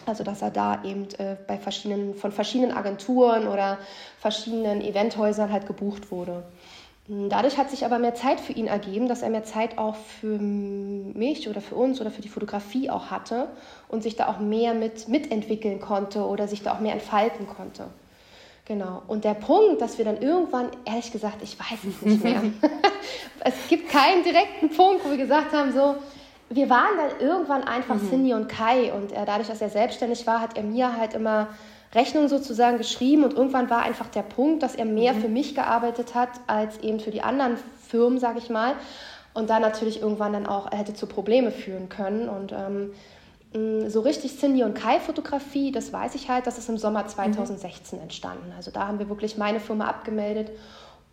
Also 0.05 0.23
dass 0.23 0.41
er 0.41 0.51
da 0.51 0.83
eben 0.83 1.07
äh, 1.17 1.37
bei 1.47 1.57
verschiedenen, 1.57 2.15
von 2.15 2.31
verschiedenen 2.31 2.75
Agenturen 2.75 3.47
oder 3.47 3.77
verschiedenen 4.19 4.81
Eventhäusern 4.81 5.51
halt 5.51 5.67
gebucht 5.67 6.11
wurde. 6.11 6.43
Hm, 7.07 7.29
dadurch 7.29 7.57
hat 7.57 7.69
sich 7.69 7.85
aber 7.85 7.99
mehr 7.99 8.15
Zeit 8.15 8.39
für 8.39 8.53
ihn 8.53 8.67
ergeben, 8.67 9.07
dass 9.07 9.21
er 9.21 9.29
mehr 9.29 9.43
Zeit 9.43 9.77
auch 9.77 9.95
für 9.95 10.39
mich 10.39 11.47
oder 11.49 11.61
für 11.61 11.75
uns 11.75 12.01
oder 12.01 12.11
für 12.11 12.21
die 12.21 12.29
Fotografie 12.29 12.89
auch 12.89 13.11
hatte 13.11 13.49
und 13.87 14.03
sich 14.03 14.15
da 14.15 14.27
auch 14.27 14.39
mehr 14.39 14.73
mit 14.73 15.07
mitentwickeln 15.07 15.79
konnte 15.79 16.25
oder 16.25 16.47
sich 16.47 16.63
da 16.63 16.73
auch 16.73 16.79
mehr 16.79 16.93
entfalten 16.93 17.47
konnte. 17.47 17.85
Genau. 18.65 19.01
Und 19.07 19.25
der 19.25 19.33
Punkt, 19.33 19.81
dass 19.81 19.97
wir 19.97 20.05
dann 20.05 20.21
irgendwann, 20.21 20.69
ehrlich 20.85 21.11
gesagt, 21.11 21.43
ich 21.43 21.59
weiß 21.59 21.79
es 21.83 22.01
nicht 22.01 22.23
mehr. 22.23 22.41
es 23.41 23.55
gibt 23.67 23.89
keinen 23.89 24.23
direkten 24.23 24.69
Punkt, 24.69 25.03
wo 25.03 25.09
wir 25.09 25.17
gesagt 25.17 25.51
haben, 25.51 25.73
so, 25.73 25.95
wir 26.55 26.69
waren 26.69 26.97
dann 26.97 27.27
irgendwann 27.27 27.63
einfach 27.63 27.95
mhm. 27.95 28.09
Cindy 28.09 28.33
und 28.33 28.47
Kai 28.47 28.93
und 28.93 29.11
er, 29.11 29.25
dadurch, 29.25 29.47
dass 29.47 29.61
er 29.61 29.69
selbstständig 29.69 30.27
war, 30.27 30.41
hat 30.41 30.57
er 30.57 30.63
mir 30.63 30.97
halt 30.97 31.13
immer 31.13 31.47
Rechnungen 31.93 32.29
sozusagen 32.29 32.77
geschrieben 32.77 33.23
und 33.23 33.33
irgendwann 33.33 33.69
war 33.69 33.83
einfach 33.83 34.07
der 34.07 34.23
Punkt, 34.23 34.63
dass 34.63 34.75
er 34.75 34.85
mehr 34.85 35.13
mhm. 35.13 35.21
für 35.21 35.27
mich 35.29 35.55
gearbeitet 35.55 36.15
hat 36.15 36.29
als 36.47 36.79
eben 36.79 36.99
für 36.99 37.11
die 37.11 37.21
anderen 37.21 37.57
Firmen, 37.87 38.19
sage 38.19 38.39
ich 38.39 38.49
mal. 38.49 38.73
Und 39.33 39.49
da 39.49 39.59
natürlich 39.59 40.01
irgendwann 40.01 40.33
dann 40.33 40.45
auch, 40.45 40.71
er 40.71 40.77
hätte 40.77 40.93
zu 40.93 41.07
Probleme 41.07 41.51
führen 41.51 41.89
können 41.89 42.29
und 42.29 42.51
ähm, 42.51 42.93
mm, 43.53 43.89
so 43.89 44.01
richtig 44.01 44.37
Cindy 44.37 44.63
und 44.63 44.75
Kai 44.75 44.99
Fotografie, 44.99 45.71
das 45.71 45.91
weiß 45.91 46.13
ich 46.15 46.29
halt, 46.29 46.45
das 46.45 46.57
ist 46.59 46.69
im 46.69 46.77
Sommer 46.77 47.07
2016 47.07 47.97
mhm. 47.97 48.03
entstanden. 48.03 48.53
Also 48.55 48.69
da 48.69 48.87
haben 48.87 48.99
wir 48.99 49.09
wirklich 49.09 49.37
meine 49.37 49.59
Firma 49.59 49.85
abgemeldet 49.85 50.51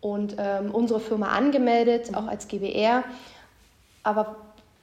und 0.01 0.35
ähm, 0.37 0.71
unsere 0.71 0.99
Firma 0.99 1.29
angemeldet, 1.29 2.11
mhm. 2.11 2.17
auch 2.17 2.27
als 2.27 2.47
GBR. 2.47 3.03
Aber 4.03 4.35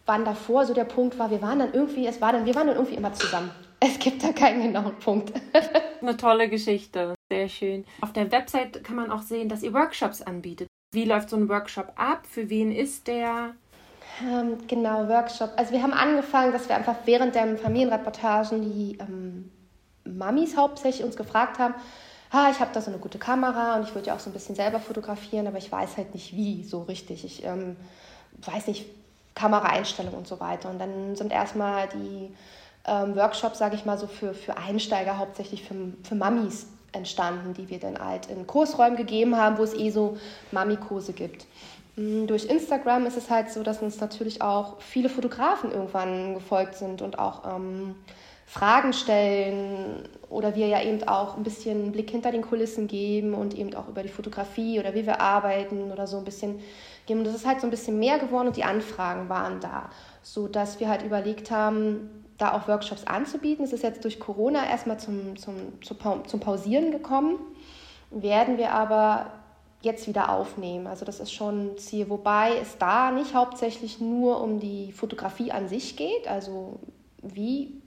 wann 0.08 0.24
davor 0.24 0.66
so 0.66 0.74
der 0.74 0.84
Punkt 0.84 1.18
war, 1.18 1.30
wir 1.30 1.42
waren 1.42 1.58
dann 1.58 1.72
irgendwie, 1.72 2.06
es 2.06 2.20
war 2.20 2.32
dann, 2.32 2.46
wir 2.46 2.54
waren 2.54 2.66
dann 2.66 2.76
irgendwie 2.76 2.96
immer 2.96 3.12
zusammen. 3.12 3.50
Es 3.80 3.96
gibt 4.00 4.24
da 4.24 4.32
keinen 4.32 4.60
genauen 4.60 4.98
Punkt. 4.98 5.32
Eine 6.02 6.16
tolle 6.16 6.48
Geschichte, 6.48 7.14
sehr 7.30 7.48
schön. 7.48 7.84
Auf 8.00 8.12
der 8.12 8.32
Website 8.32 8.82
kann 8.82 8.96
man 8.96 9.12
auch 9.12 9.22
sehen, 9.22 9.48
dass 9.48 9.62
ihr 9.62 9.72
Workshops 9.72 10.20
anbietet. 10.20 10.66
Wie 10.92 11.04
läuft 11.04 11.30
so 11.30 11.36
ein 11.36 11.48
Workshop 11.48 11.92
ab? 11.94 12.26
Für 12.28 12.50
wen 12.50 12.72
ist 12.72 13.06
der? 13.06 13.54
Ähm, 14.20 14.58
genau, 14.66 15.06
Workshop. 15.06 15.52
Also 15.54 15.72
wir 15.72 15.80
haben 15.80 15.92
angefangen, 15.92 16.50
dass 16.52 16.68
wir 16.68 16.74
einfach 16.74 16.96
während 17.04 17.36
der 17.36 17.56
Familienreportagen 17.56 18.62
die 18.62 18.98
ähm, 18.98 19.52
Mamis 20.04 20.56
hauptsächlich 20.56 21.04
uns 21.04 21.16
gefragt 21.16 21.60
haben, 21.60 21.74
ah, 22.30 22.48
ich 22.50 22.58
habe 22.58 22.72
da 22.74 22.80
so 22.80 22.90
eine 22.90 22.98
gute 22.98 23.18
Kamera 23.18 23.76
und 23.76 23.84
ich 23.84 23.94
würde 23.94 24.08
ja 24.08 24.16
auch 24.16 24.20
so 24.20 24.28
ein 24.28 24.32
bisschen 24.32 24.56
selber 24.56 24.80
fotografieren, 24.80 25.46
aber 25.46 25.58
ich 25.58 25.70
weiß 25.70 25.96
halt 25.96 26.14
nicht 26.14 26.34
wie 26.34 26.64
so 26.64 26.82
richtig. 26.82 27.24
Ich 27.24 27.44
ähm, 27.44 27.76
weiß 28.44 28.66
nicht, 28.66 28.86
Kameraeinstellung 29.38 30.14
und 30.14 30.26
so 30.26 30.40
weiter. 30.40 30.68
Und 30.68 30.78
dann 30.78 31.14
sind 31.16 31.32
erstmal 31.32 31.88
die 31.88 32.34
ähm, 32.86 33.14
Workshops, 33.14 33.58
sage 33.58 33.76
ich 33.76 33.84
mal 33.84 33.98
so, 33.98 34.06
für, 34.06 34.34
für 34.34 34.56
Einsteiger, 34.56 35.18
hauptsächlich 35.18 35.62
für, 35.62 35.74
für 36.02 36.14
Mamis 36.14 36.66
entstanden, 36.92 37.54
die 37.54 37.68
wir 37.68 37.78
dann 37.78 37.98
halt 37.98 38.26
in 38.26 38.46
Kursräumen 38.46 38.96
gegeben 38.96 39.36
haben, 39.36 39.58
wo 39.58 39.62
es 39.62 39.74
eh 39.74 39.90
so 39.90 40.16
Mami-Kurse 40.52 41.12
gibt. 41.12 41.46
Mm, 41.98 42.26
durch 42.26 42.44
Instagram 42.46 43.06
ist 43.06 43.16
es 43.16 43.28
halt 43.28 43.50
so, 43.50 43.62
dass 43.62 43.82
uns 43.82 44.00
natürlich 44.00 44.40
auch 44.40 44.80
viele 44.80 45.08
Fotografen 45.08 45.72
irgendwann 45.72 46.34
gefolgt 46.34 46.76
sind 46.76 47.02
und 47.02 47.18
auch 47.18 47.56
ähm, 47.56 47.96
Fragen 48.46 48.92
stellen 48.92 50.08
oder 50.30 50.54
wir 50.54 50.68
ja 50.68 50.80
eben 50.82 51.06
auch 51.08 51.36
ein 51.36 51.42
bisschen 51.42 51.82
einen 51.82 51.92
Blick 51.92 52.10
hinter 52.10 52.30
den 52.30 52.42
Kulissen 52.42 52.86
geben 52.86 53.34
und 53.34 53.52
eben 53.58 53.74
auch 53.74 53.88
über 53.88 54.02
die 54.02 54.08
Fotografie 54.08 54.78
oder 54.78 54.94
wie 54.94 55.06
wir 55.06 55.20
arbeiten 55.20 55.90
oder 55.90 56.06
so 56.06 56.18
ein 56.18 56.24
bisschen 56.24 56.60
geben. 57.06 57.20
Und 57.20 57.26
das 57.26 57.34
ist 57.34 57.46
halt 57.46 57.60
so 57.60 57.66
ein 57.66 57.70
bisschen 57.70 57.98
mehr 57.98 58.18
geworden 58.18 58.48
und 58.48 58.56
die 58.56 58.64
Anfragen 58.64 59.28
waren 59.28 59.60
da, 59.60 59.90
sodass 60.22 60.80
wir 60.80 60.88
halt 60.88 61.02
überlegt 61.02 61.50
haben, 61.50 62.24
da 62.38 62.52
auch 62.52 62.68
Workshops 62.68 63.04
anzubieten. 63.04 63.64
Es 63.64 63.72
ist 63.72 63.82
jetzt 63.82 64.04
durch 64.04 64.20
Corona 64.20 64.66
erstmal 64.70 65.00
zum, 65.00 65.36
zum, 65.36 65.54
zum 65.82 66.40
Pausieren 66.40 66.92
gekommen, 66.92 67.38
werden 68.10 68.56
wir 68.56 68.72
aber 68.72 69.32
jetzt 69.80 70.08
wieder 70.08 70.30
aufnehmen. 70.30 70.86
Also 70.86 71.04
das 71.04 71.20
ist 71.20 71.32
schon 71.32 71.72
ein 71.72 71.78
Ziel, 71.78 72.10
wobei 72.10 72.56
es 72.60 72.78
da 72.78 73.10
nicht 73.10 73.34
hauptsächlich 73.34 74.00
nur 74.00 74.40
um 74.40 74.58
die 74.58 74.92
Fotografie 74.92 75.52
an 75.52 75.68
sich 75.68 75.96
geht, 75.96 76.26
also 76.26 76.80
wie 77.22 77.80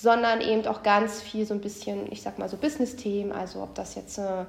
sondern 0.00 0.40
eben 0.40 0.64
auch 0.68 0.84
ganz 0.84 1.20
viel 1.20 1.44
so 1.44 1.54
ein 1.54 1.60
bisschen, 1.60 2.10
ich 2.12 2.22
sag 2.22 2.38
mal 2.38 2.48
so 2.48 2.56
Business-Themen, 2.56 3.32
also 3.32 3.62
ob 3.62 3.74
das 3.74 3.96
jetzt 3.96 4.16
eine 4.16 4.46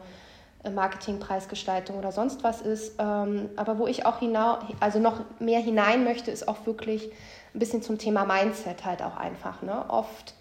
Marketingpreisgestaltung 0.76 1.98
oder 1.98 2.12
sonst 2.12 2.44
was 2.44 2.62
ist. 2.62 2.96
Ähm, 3.00 3.50
aber 3.56 3.80
wo 3.80 3.88
ich 3.88 4.06
auch 4.06 4.20
hinaus, 4.20 4.60
also 4.80 5.00
noch 5.00 5.22
mehr 5.40 5.60
hinein 5.60 6.04
möchte, 6.04 6.30
ist 6.30 6.48
auch 6.48 6.68
wirklich 6.68 7.12
ein 7.56 7.60
bisschen 7.60 7.82
zum 7.82 7.98
Thema 7.98 8.26
Mindset 8.26 8.86
halt 8.86 9.02
auch 9.02 9.18
einfach. 9.18 9.64
Ne? 9.64 9.86
Oft 9.88 10.36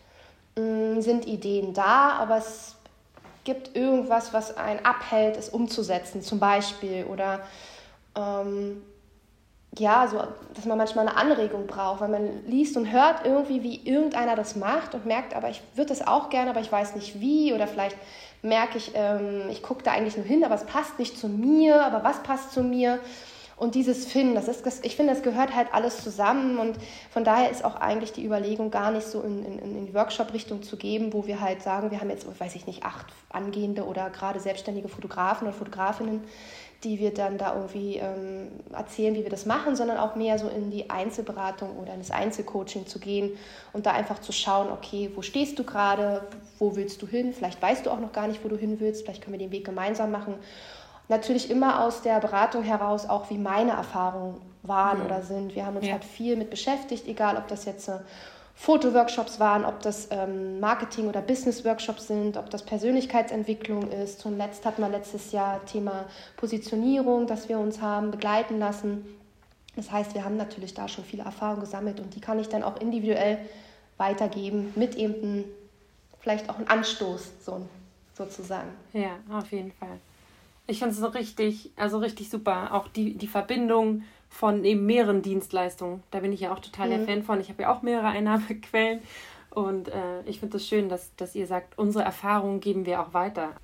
mm, 0.57 1.01
sind 1.01 1.27
Ideen 1.27 1.73
da, 1.73 2.11
aber 2.19 2.37
es 2.37 2.77
gibt 3.49 3.75
irgendwas, 3.75 4.35
was 4.35 4.59
einen 4.59 4.85
abhält, 4.85 5.39
es 5.39 5.49
umzusetzen, 5.49 6.21
zum 6.21 6.39
Beispiel. 6.39 7.07
Oder 7.07 7.41
ähm, 8.15 8.83
ja, 9.79 10.07
so, 10.07 10.23
dass 10.53 10.67
man 10.67 10.77
manchmal 10.77 11.09
eine 11.09 11.17
Anregung 11.17 11.67
braucht, 11.67 12.03
weil 12.03 12.11
man 12.11 12.47
liest 12.47 12.77
und 12.77 12.93
hört 12.93 13.25
irgendwie, 13.25 13.63
wie 13.63 13.89
irgendeiner 13.89 14.37
das 14.37 14.55
macht 14.55 14.95
und 14.95 15.07
merkt, 15.07 15.35
aber 15.35 15.49
ich 15.49 15.63
würde 15.77 15.89
das 15.89 16.07
auch 16.07 16.29
gerne, 16.29 16.51
aber 16.51 16.61
ich 16.61 16.71
weiß 16.71 16.95
nicht 16.95 17.21
wie 17.21 17.55
oder 17.55 17.67
vielleicht 17.67 17.97
merke 18.43 18.77
ich, 18.77 18.91
ähm, 18.95 19.49
ich 19.49 19.63
gucke 19.63 19.83
da 19.83 19.93
eigentlich 19.93 20.19
nur 20.19 20.27
hin, 20.27 20.45
aber 20.45 20.55
es 20.55 20.65
passt 20.65 20.99
nicht 20.99 21.17
zu 21.17 21.29
mir, 21.29 21.83
aber 21.83 22.05
was 22.05 22.23
passt 22.23 22.53
zu 22.53 22.63
mir? 22.63 22.99
Und 23.59 23.75
dieses 23.75 24.07
Finden, 24.07 24.37
das 24.37 24.47
ist, 24.47 24.85
ich 24.85 24.95
finde, 24.95 25.13
das 25.13 25.23
gehört 25.25 25.55
halt 25.55 25.75
alles 25.75 26.05
zusammen 26.05 26.59
und 26.59 26.77
von 27.11 27.25
daher 27.25 27.51
ist 27.51 27.65
auch 27.65 27.75
eigentlich 27.75 28.13
die 28.13 28.25
Überlegung 28.25 28.71
gar 28.71 28.93
nicht 28.93 29.07
so 29.07 29.21
in, 29.21 29.45
in, 29.45 29.59
in 29.59 29.87
die 29.87 29.95
Workshop-Richtung 29.95 30.63
zu 30.63 30.77
geben, 30.77 31.13
wo 31.13 31.27
wir 31.27 31.41
halt 31.41 31.61
sagen, 31.63 31.91
wir 31.91 32.01
haben 32.01 32.11
jetzt, 32.11 32.27
weiß 32.39 32.55
ich 32.55 32.69
nicht, 32.69 32.85
acht 32.85 33.07
angehende 33.31 33.85
oder 33.85 34.11
gerade 34.11 34.39
selbstständige 34.39 34.89
Fotografen 34.89 35.49
oder 35.49 35.57
Fotografinnen, 35.57 36.23
die 36.85 37.01
wir 37.01 37.13
dann 37.13 37.37
da 37.37 37.57
irgendwie 37.57 37.97
ähm, 37.97 38.49
erzählen, 38.73 39.17
wie 39.17 39.25
wir 39.25 39.31
das 39.31 39.45
machen, 39.45 39.75
sondern 39.75 39.99
auch 39.99 40.15
mehr 40.15 40.39
so 40.39 40.47
in 40.49 40.71
die 40.71 40.89
Einzelberatung 40.89 41.77
oder 41.79 41.93
in 41.93 41.99
das 41.99 42.13
Einzelcoaching 42.13 42.87
zu 42.87 43.01
gehen 43.01 43.33
und 43.73 43.87
da 43.87 43.91
einfach 43.93 44.21
zu 44.21 44.31
schauen, 44.31 44.71
okay, 44.71 45.11
wo 45.17 45.23
stehst 45.23 45.59
du 45.59 45.65
gerade, 45.65 46.23
wo 46.61 46.77
willst 46.77 47.03
du 47.03 47.09
hin? 47.09 47.33
Vielleicht 47.33 47.61
weißt 47.61 47.87
du 47.87 47.91
auch 47.91 47.99
noch 47.99 48.13
gar 48.13 48.29
nicht, 48.29 48.45
wo 48.45 48.49
du 48.49 48.57
hin 48.57 48.79
willst, 48.79 49.03
vielleicht 49.03 49.23
können 49.23 49.33
wir 49.33 49.45
den 49.45 49.51
Weg 49.51 49.65
gemeinsam 49.65 50.13
machen. 50.13 50.35
Natürlich 51.09 51.51
immer 51.51 51.83
aus 51.83 52.03
der 52.03 52.21
Beratung 52.21 52.63
heraus, 52.63 53.09
auch 53.09 53.31
wie 53.31 53.39
meine 53.39 53.73
Erfahrungen 53.73 54.41
waren 54.63 54.99
mhm. 54.99 55.07
oder 55.07 55.23
sind. 55.23 55.55
Wir 55.55 55.67
haben 55.67 55.77
uns 55.77 55.87
ja. 55.87 55.93
halt 55.93 56.05
viel 56.05 56.37
mit 56.37 56.51
beschäftigt, 56.51 57.07
egal 57.07 57.37
ob 57.37 57.49
das 57.49 57.65
jetzt 57.65 57.89
äh, 57.89 57.99
Fotoworkshops 58.55 59.39
waren, 59.39 59.65
ob 59.65 59.81
das 59.81 60.09
ähm, 60.11 60.59
Marketing- 60.61 61.09
oder 61.09 61.23
Business-Workshops 61.23 62.09
sind, 62.09 62.37
ob 62.37 62.51
das 62.51 62.65
Persönlichkeitsentwicklung 62.65 63.91
ist. 63.91 64.21
Zuletzt 64.21 64.67
hatten 64.67 64.83
wir 64.83 64.89
letztes 64.89 65.33
Jahr 65.33 65.65
Thema 65.65 66.07
Positionierung, 66.37 67.27
das 67.27 67.49
wir 67.49 67.59
uns 67.59 67.81
haben 67.81 68.11
begleiten 68.11 68.59
lassen. 68.59 69.07
Das 69.77 69.93
heißt, 69.93 70.15
wir 70.15 70.25
haben 70.25 70.37
natürlich 70.37 70.75
da 70.75 70.89
schon 70.89 71.05
viele 71.05 71.23
Erfahrungen 71.23 71.61
gesammelt 71.61 72.01
und 72.01 72.17
die 72.17 72.21
kann 72.21 72.41
ich 72.41 72.49
dann 72.49 72.65
auch 72.65 72.81
individuell 72.81 73.39
weitergeben 73.97 74.73
mit 74.75 74.97
eben 74.97 75.45
vielleicht 76.19 76.51
auch 76.51 76.59
ein 76.59 76.67
Anstoß, 76.67 77.45
so, 77.45 77.65
sozusagen. 78.15 78.71
Ja, 78.93 79.19
auf 79.31 79.53
jeden 79.53 79.71
Fall. 79.71 80.01
Ich 80.69 80.79
finde 80.79 80.93
es 80.93 81.01
so 81.01 81.09
richtig, 81.09 81.73
also 81.77 81.99
richtig 81.99 82.31
super. 82.31 82.75
Auch 82.75 82.87
die, 82.89 83.15
die 83.15 83.27
Verbindung 83.27 84.05
von 84.29 84.65
eben 84.65 84.87
mehreren 84.87 85.23
Dienstleistungen. 85.23 86.03
Da 86.11 86.21
bin 86.21 86.33
ich 86.33 86.41
ja 86.41 86.53
auch 86.53 86.61
total 86.61 86.87
mhm. 86.87 86.91
der 86.91 87.01
Fan 87.01 87.23
von. 87.25 87.41
Ich 87.41 87.49
habe 87.49 87.63
ja 87.63 87.75
auch 87.75 87.83
mehrere 87.83 88.09
Einnahmequellen. 88.09 89.01
Und 89.51 89.89
äh, 89.89 90.21
ich 90.27 90.39
finde 90.39 90.57
es 90.57 90.63
das 90.63 90.69
schön, 90.69 90.89
dass, 90.89 91.15
dass 91.17 91.35
ihr 91.35 91.47
sagt, 91.47 91.79
unsere 91.79 92.05
Erfahrungen 92.05 92.61
geben 92.61 92.87
wir 92.87 93.01
auch 93.01 93.15
weiter. 93.15 93.55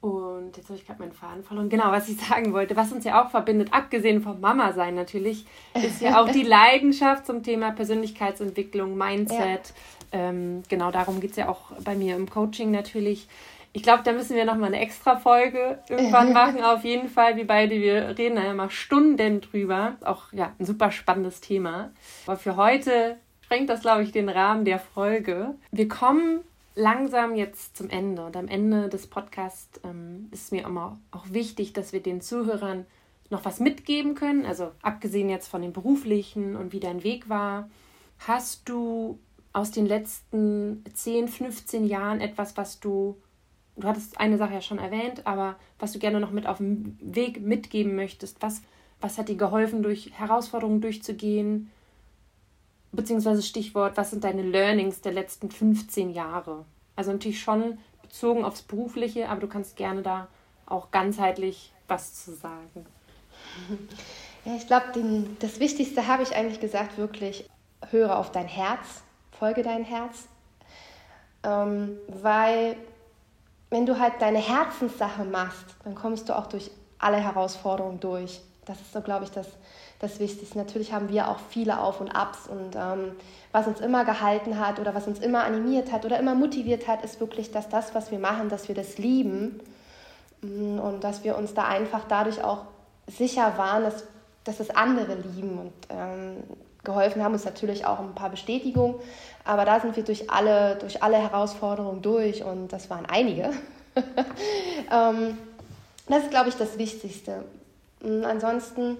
Und 0.00 0.56
jetzt 0.56 0.68
habe 0.68 0.78
ich 0.78 0.86
gerade 0.86 1.00
meinen 1.00 1.12
Faden 1.12 1.42
verloren. 1.42 1.68
Genau, 1.68 1.90
was 1.90 2.08
ich 2.08 2.16
sagen 2.28 2.52
wollte, 2.52 2.76
was 2.76 2.92
uns 2.92 3.04
ja 3.04 3.22
auch 3.22 3.30
verbindet, 3.30 3.72
abgesehen 3.72 4.22
vom 4.22 4.40
Mama 4.40 4.72
sein 4.72 4.94
natürlich, 4.94 5.44
ist 5.74 6.00
ja 6.00 6.22
auch 6.22 6.30
die 6.30 6.42
Leidenschaft 6.44 7.26
zum 7.26 7.42
Thema 7.42 7.72
Persönlichkeitsentwicklung, 7.72 8.96
Mindset. 8.96 9.38
Ja. 10.12 10.30
Ähm, 10.30 10.62
genau 10.68 10.90
darum 10.90 11.20
geht 11.20 11.32
es 11.32 11.36
ja 11.36 11.48
auch 11.48 11.72
bei 11.84 11.94
mir 11.94 12.16
im 12.16 12.30
Coaching 12.30 12.70
natürlich. 12.70 13.28
Ich 13.72 13.82
glaube, 13.82 14.02
da 14.02 14.12
müssen 14.12 14.36
wir 14.36 14.44
nochmal 14.44 14.68
eine 14.68 14.80
extra 14.80 15.16
Folge 15.16 15.78
irgendwann 15.88 16.32
machen, 16.32 16.62
auf 16.62 16.84
jeden 16.84 17.08
Fall. 17.08 17.36
Wie 17.36 17.44
beide, 17.44 17.80
wir 17.80 18.18
reden 18.18 18.36
da 18.36 18.44
ja 18.44 18.54
mal 18.54 18.70
Stunden 18.70 19.40
drüber. 19.40 19.96
Auch 20.04 20.32
ja, 20.32 20.52
ein 20.58 20.66
super 20.66 20.90
spannendes 20.90 21.40
Thema. 21.40 21.92
Aber 22.26 22.36
für 22.36 22.56
heute 22.56 23.16
sprengt 23.42 23.70
das, 23.70 23.82
glaube 23.82 24.02
ich, 24.02 24.12
den 24.12 24.28
Rahmen 24.28 24.64
der 24.64 24.78
Folge. 24.78 25.54
Wir 25.70 25.88
kommen 25.88 26.40
langsam 26.74 27.34
jetzt 27.36 27.76
zum 27.76 27.90
Ende. 27.90 28.24
Und 28.24 28.36
am 28.36 28.48
Ende 28.48 28.88
des 28.88 29.06
Podcasts 29.06 29.80
ähm, 29.84 30.28
ist 30.32 30.52
mir 30.52 30.64
immer 30.64 30.98
auch 31.10 31.26
wichtig, 31.30 31.72
dass 31.72 31.92
wir 31.92 32.02
den 32.02 32.20
Zuhörern 32.20 32.86
noch 33.28 33.44
was 33.44 33.60
mitgeben 33.60 34.14
können. 34.14 34.46
Also 34.46 34.72
abgesehen 34.82 35.28
jetzt 35.28 35.48
von 35.48 35.62
dem 35.62 35.72
beruflichen 35.72 36.56
und 36.56 36.72
wie 36.72 36.80
dein 36.80 37.04
Weg 37.04 37.28
war. 37.28 37.68
Hast 38.18 38.68
du 38.68 39.18
aus 39.52 39.70
den 39.70 39.86
letzten 39.86 40.84
10, 40.92 41.28
15 41.28 41.86
Jahren 41.86 42.20
etwas, 42.20 42.56
was 42.56 42.80
du, 42.80 43.16
du 43.76 43.88
hattest 43.88 44.18
eine 44.20 44.38
Sache 44.38 44.54
ja 44.54 44.60
schon 44.60 44.78
erwähnt, 44.78 45.26
aber 45.26 45.56
was 45.78 45.92
du 45.92 45.98
gerne 45.98 46.20
noch 46.20 46.30
mit 46.30 46.46
auf 46.46 46.58
dem 46.58 46.98
Weg 47.00 47.40
mitgeben 47.40 47.94
möchtest? 47.94 48.42
Was, 48.42 48.62
was 49.00 49.18
hat 49.18 49.28
dir 49.28 49.36
geholfen, 49.36 49.82
durch 49.82 50.12
Herausforderungen 50.18 50.80
durchzugehen? 50.80 51.70
beziehungsweise 52.92 53.42
Stichwort, 53.42 53.96
was 53.96 54.10
sind 54.10 54.24
deine 54.24 54.42
Learnings 54.42 55.00
der 55.00 55.12
letzten 55.12 55.50
15 55.50 56.10
Jahre? 56.10 56.64
Also 56.96 57.12
natürlich 57.12 57.40
schon 57.40 57.78
bezogen 58.02 58.44
aufs 58.44 58.62
Berufliche, 58.62 59.28
aber 59.28 59.40
du 59.40 59.46
kannst 59.46 59.76
gerne 59.76 60.02
da 60.02 60.28
auch 60.66 60.90
ganzheitlich 60.90 61.72
was 61.88 62.24
zu 62.24 62.34
sagen. 62.34 62.86
Ja, 64.46 64.56
ich 64.56 64.66
glaube, 64.66 64.86
das 65.38 65.60
Wichtigste 65.60 66.06
habe 66.06 66.22
ich 66.22 66.34
eigentlich 66.34 66.60
gesagt, 66.60 66.96
wirklich, 66.96 67.46
höre 67.90 68.18
auf 68.18 68.32
dein 68.32 68.48
Herz, 68.48 69.02
folge 69.38 69.62
dein 69.62 69.84
Herz, 69.84 70.28
ähm, 71.42 71.98
weil 72.08 72.74
wenn 73.70 73.86
du 73.86 73.98
halt 73.98 74.14
deine 74.20 74.38
Herzenssache 74.38 75.24
machst, 75.24 75.64
dann 75.84 75.94
kommst 75.94 76.28
du 76.28 76.36
auch 76.36 76.46
durch 76.46 76.70
alle 76.98 77.18
Herausforderungen 77.18 78.00
durch. 78.00 78.40
Das 78.66 78.80
ist 78.80 78.92
so, 78.92 79.00
glaube 79.00 79.24
ich, 79.24 79.30
das, 79.30 79.46
das 80.00 80.20
Wichtigste. 80.20 80.58
Natürlich 80.58 80.92
haben 80.92 81.08
wir 81.08 81.28
auch 81.28 81.38
viele 81.50 81.80
Auf 81.80 82.00
und 82.00 82.14
Abs 82.14 82.48
und 82.48 82.76
ähm, 82.76 83.12
was 83.52 83.66
uns 83.66 83.80
immer 83.80 84.04
gehalten 84.04 84.58
hat 84.58 84.78
oder 84.78 84.94
was 84.94 85.06
uns 85.06 85.18
immer 85.18 85.44
animiert 85.44 85.92
hat 85.92 86.04
oder 86.04 86.18
immer 86.18 86.34
motiviert 86.34 86.86
hat, 86.86 87.02
ist 87.04 87.20
wirklich, 87.20 87.50
dass 87.52 87.68
das, 87.68 87.94
was 87.94 88.10
wir 88.10 88.18
machen, 88.18 88.48
dass 88.48 88.68
wir 88.68 88.74
das 88.74 88.98
lieben 88.98 89.60
mm, 90.42 90.78
und 90.78 91.02
dass 91.02 91.24
wir 91.24 91.38
uns 91.38 91.54
da 91.54 91.64
einfach 91.64 92.02
dadurch 92.08 92.44
auch 92.44 92.66
sicher 93.06 93.54
waren, 93.56 93.84
dass, 93.84 94.04
dass 94.44 94.60
es 94.60 94.70
andere 94.70 95.14
lieben 95.14 95.58
und 95.58 95.72
ähm, 95.88 96.36
geholfen 96.84 97.22
haben 97.22 97.34
uns 97.34 97.44
natürlich 97.44 97.86
auch 97.86 97.98
ein 97.98 98.14
paar 98.14 98.30
Bestätigungen, 98.30 98.96
aber 99.44 99.64
da 99.64 99.80
sind 99.80 99.96
wir 99.96 100.04
durch 100.04 100.30
alle, 100.30 100.76
durch 100.76 101.02
alle 101.02 101.16
Herausforderungen 101.16 102.02
durch 102.02 102.44
und 102.44 102.68
das 102.68 102.90
waren 102.90 103.06
einige. 103.06 103.50
ähm, 104.92 105.38
das 106.08 106.24
ist, 106.24 106.30
glaube 106.30 106.48
ich, 106.48 106.56
das 106.56 106.78
Wichtigste. 106.78 107.44
Mm, 108.02 108.24
ansonsten 108.24 108.96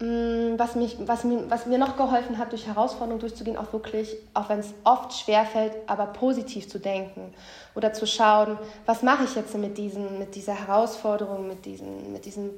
Mm, 0.00 0.56
was, 0.56 0.76
mich, 0.76 0.96
was, 1.08 1.24
mir, 1.24 1.50
was 1.50 1.66
mir 1.66 1.76
noch 1.76 1.96
geholfen 1.96 2.38
hat, 2.38 2.52
durch 2.52 2.68
Herausforderungen 2.68 3.18
durchzugehen, 3.18 3.56
auch 3.56 3.72
wirklich, 3.72 4.16
auch 4.32 4.48
wenn 4.48 4.60
es 4.60 4.72
oft 4.84 5.12
schwerfällt, 5.12 5.72
aber 5.88 6.06
positiv 6.06 6.68
zu 6.68 6.78
denken 6.78 7.34
oder 7.74 7.92
zu 7.92 8.06
schauen, 8.06 8.58
was 8.86 9.02
mache 9.02 9.24
ich 9.24 9.34
jetzt 9.34 9.56
mit, 9.56 9.76
diesen, 9.76 10.20
mit 10.20 10.36
dieser 10.36 10.54
Herausforderung, 10.54 11.48
mit, 11.48 11.64
diesen, 11.64 12.12
mit 12.12 12.26
diesem 12.26 12.50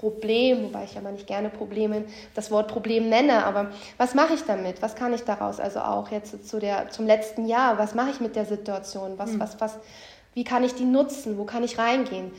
Problem, 0.00 0.62
wobei 0.64 0.84
ich 0.84 0.96
aber 0.96 1.12
nicht 1.12 1.26
gerne 1.26 1.50
Probleme, 1.50 2.06
das 2.34 2.50
Wort 2.50 2.68
Problem 2.68 3.10
nenne, 3.10 3.44
aber 3.44 3.70
was 3.98 4.14
mache 4.14 4.32
ich 4.32 4.42
damit? 4.44 4.80
Was 4.80 4.94
kann 4.94 5.12
ich 5.12 5.24
daraus? 5.24 5.60
Also 5.60 5.80
auch 5.80 6.10
jetzt 6.10 6.48
zu 6.48 6.58
der, 6.58 6.88
zum 6.88 7.06
letzten 7.06 7.46
Jahr, 7.46 7.78
was 7.78 7.94
mache 7.94 8.08
ich 8.08 8.18
mit 8.18 8.34
der 8.34 8.46
Situation? 8.46 9.18
Was, 9.18 9.32
mhm. 9.32 9.40
was, 9.40 9.60
was, 9.60 9.78
wie 10.32 10.44
kann 10.44 10.64
ich 10.64 10.74
die 10.74 10.86
nutzen? 10.86 11.36
Wo 11.36 11.44
kann 11.44 11.62
ich 11.64 11.76
reingehen? 11.78 12.32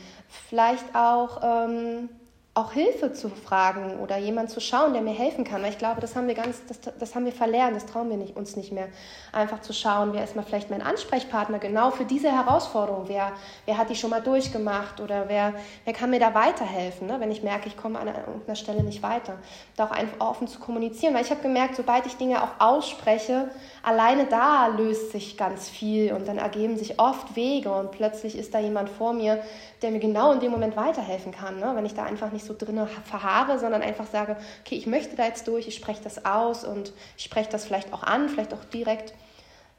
Vielleicht 0.48 0.92
auch... 0.92 1.40
Ähm, 1.44 2.08
auch 2.54 2.72
Hilfe 2.72 3.14
zu 3.14 3.30
fragen 3.30 3.98
oder 4.00 4.18
jemand 4.18 4.50
zu 4.50 4.60
schauen, 4.60 4.92
der 4.92 5.00
mir 5.00 5.14
helfen 5.14 5.42
kann. 5.42 5.62
Weil 5.62 5.70
ich 5.70 5.78
glaube, 5.78 6.02
das 6.02 6.14
haben 6.14 6.28
wir 6.28 6.34
ganz, 6.34 6.60
das, 6.66 6.80
das 6.98 7.14
haben 7.14 7.24
wir 7.24 7.32
verlernt, 7.32 7.74
das 7.74 7.86
trauen 7.86 8.10
wir 8.10 8.18
nicht, 8.18 8.36
uns 8.36 8.56
nicht 8.56 8.72
mehr. 8.72 8.88
Einfach 9.32 9.62
zu 9.62 9.72
schauen, 9.72 10.12
wer 10.12 10.22
ist 10.22 10.36
mal 10.36 10.42
vielleicht 10.42 10.68
mein 10.68 10.82
Ansprechpartner 10.82 11.58
genau 11.58 11.90
für 11.92 12.04
diese 12.04 12.30
Herausforderung, 12.30 13.04
wer, 13.06 13.32
wer 13.64 13.78
hat 13.78 13.88
die 13.88 13.94
schon 13.94 14.10
mal 14.10 14.20
durchgemacht 14.20 15.00
oder 15.00 15.30
wer, 15.30 15.54
wer 15.86 15.94
kann 15.94 16.10
mir 16.10 16.20
da 16.20 16.34
weiterhelfen, 16.34 17.06
ne? 17.06 17.20
wenn 17.20 17.30
ich 17.30 17.42
merke, 17.42 17.68
ich 17.68 17.76
komme 17.78 17.98
an 17.98 18.08
irgendeiner 18.08 18.56
Stelle 18.56 18.82
nicht 18.82 19.02
weiter. 19.02 19.38
Da 19.76 19.86
auch 19.86 19.90
einfach 19.90 20.20
offen 20.20 20.46
zu 20.46 20.58
kommunizieren, 20.58 21.14
weil 21.14 21.22
ich 21.22 21.30
habe 21.30 21.40
gemerkt, 21.40 21.76
sobald 21.76 22.04
ich 22.04 22.18
Dinge 22.18 22.42
auch 22.42 22.50
ausspreche, 22.58 23.48
alleine 23.82 24.26
da 24.26 24.66
löst 24.66 25.12
sich 25.12 25.38
ganz 25.38 25.70
viel 25.70 26.12
und 26.12 26.28
dann 26.28 26.36
ergeben 26.36 26.76
sich 26.76 27.00
oft 27.00 27.34
Wege 27.34 27.72
und 27.72 27.92
plötzlich 27.92 28.36
ist 28.36 28.52
da 28.52 28.58
jemand 28.58 28.90
vor 28.90 29.14
mir, 29.14 29.42
der 29.80 29.90
mir 29.90 29.98
genau 29.98 30.32
in 30.32 30.40
dem 30.40 30.52
Moment 30.52 30.76
weiterhelfen 30.76 31.32
kann. 31.32 31.58
Ne? 31.58 31.72
Wenn 31.74 31.86
ich 31.86 31.94
da 31.94 32.04
einfach 32.04 32.30
nicht 32.42 32.60
so 32.60 32.66
drin 32.66 32.86
verharre, 33.04 33.58
sondern 33.58 33.82
einfach 33.82 34.06
sage, 34.06 34.36
okay, 34.60 34.76
ich 34.76 34.86
möchte 34.86 35.16
da 35.16 35.24
jetzt 35.24 35.46
durch, 35.48 35.68
ich 35.68 35.74
spreche 35.74 36.02
das 36.02 36.24
aus 36.24 36.64
und 36.64 36.92
ich 37.16 37.24
spreche 37.24 37.50
das 37.50 37.64
vielleicht 37.64 37.92
auch 37.92 38.02
an, 38.02 38.28
vielleicht 38.28 38.54
auch 38.54 38.64
direkt. 38.64 39.14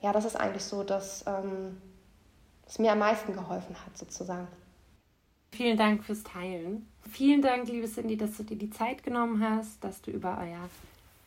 Ja, 0.01 0.11
das 0.11 0.25
ist 0.25 0.35
eigentlich 0.35 0.63
so, 0.63 0.83
dass 0.83 1.25
ähm, 1.27 1.81
es 2.67 2.79
mir 2.79 2.91
am 2.91 2.99
meisten 2.99 3.33
geholfen 3.33 3.75
hat, 3.85 3.97
sozusagen. 3.97 4.47
Vielen 5.51 5.77
Dank 5.77 6.03
fürs 6.03 6.23
Teilen. 6.23 6.87
Vielen 7.09 7.41
Dank, 7.41 7.67
liebe 7.67 7.87
Cindy, 7.87 8.17
dass 8.17 8.37
du 8.37 8.43
dir 8.43 8.57
die 8.57 8.71
Zeit 8.71 9.03
genommen 9.03 9.43
hast, 9.47 9.83
dass 9.83 10.01
du 10.01 10.11
über 10.11 10.39
euer 10.41 10.69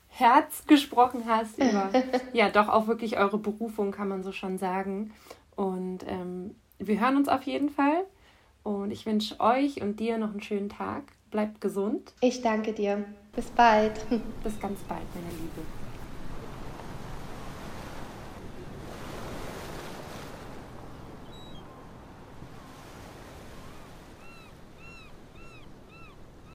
Herz 0.09 0.67
gesprochen 0.67 1.25
hast, 1.27 1.59
über 1.59 1.91
ja 2.33 2.51
doch 2.51 2.69
auch 2.69 2.87
wirklich 2.87 3.19
eure 3.19 3.39
Berufung, 3.39 3.93
kann 3.93 4.09
man 4.09 4.23
so 4.23 4.33
schon 4.33 4.59
sagen. 4.59 5.13
Und 5.55 6.05
ähm, 6.07 6.55
wir 6.79 7.01
hören 7.01 7.17
uns 7.17 7.29
auf 7.29 7.43
jeden 7.43 7.71
Fall. 7.71 8.05
Und 8.67 8.91
ich 8.91 9.07
wünsche 9.07 9.39
euch 9.39 9.81
und 9.81 10.01
dir 10.01 10.19
noch 10.19 10.33
einen 10.33 10.43
schönen 10.43 10.69
Tag. 10.69 11.05
Bleibt 11.37 11.61
gesund. 11.61 12.15
Ich 12.23 12.41
danke 12.41 12.73
dir. 12.73 13.05
Bis 13.35 13.45
bald. 13.51 13.93
Bis 14.43 14.59
ganz 14.59 14.81
bald, 14.89 15.03
meine 15.15 15.29
Liebe. 15.37 15.86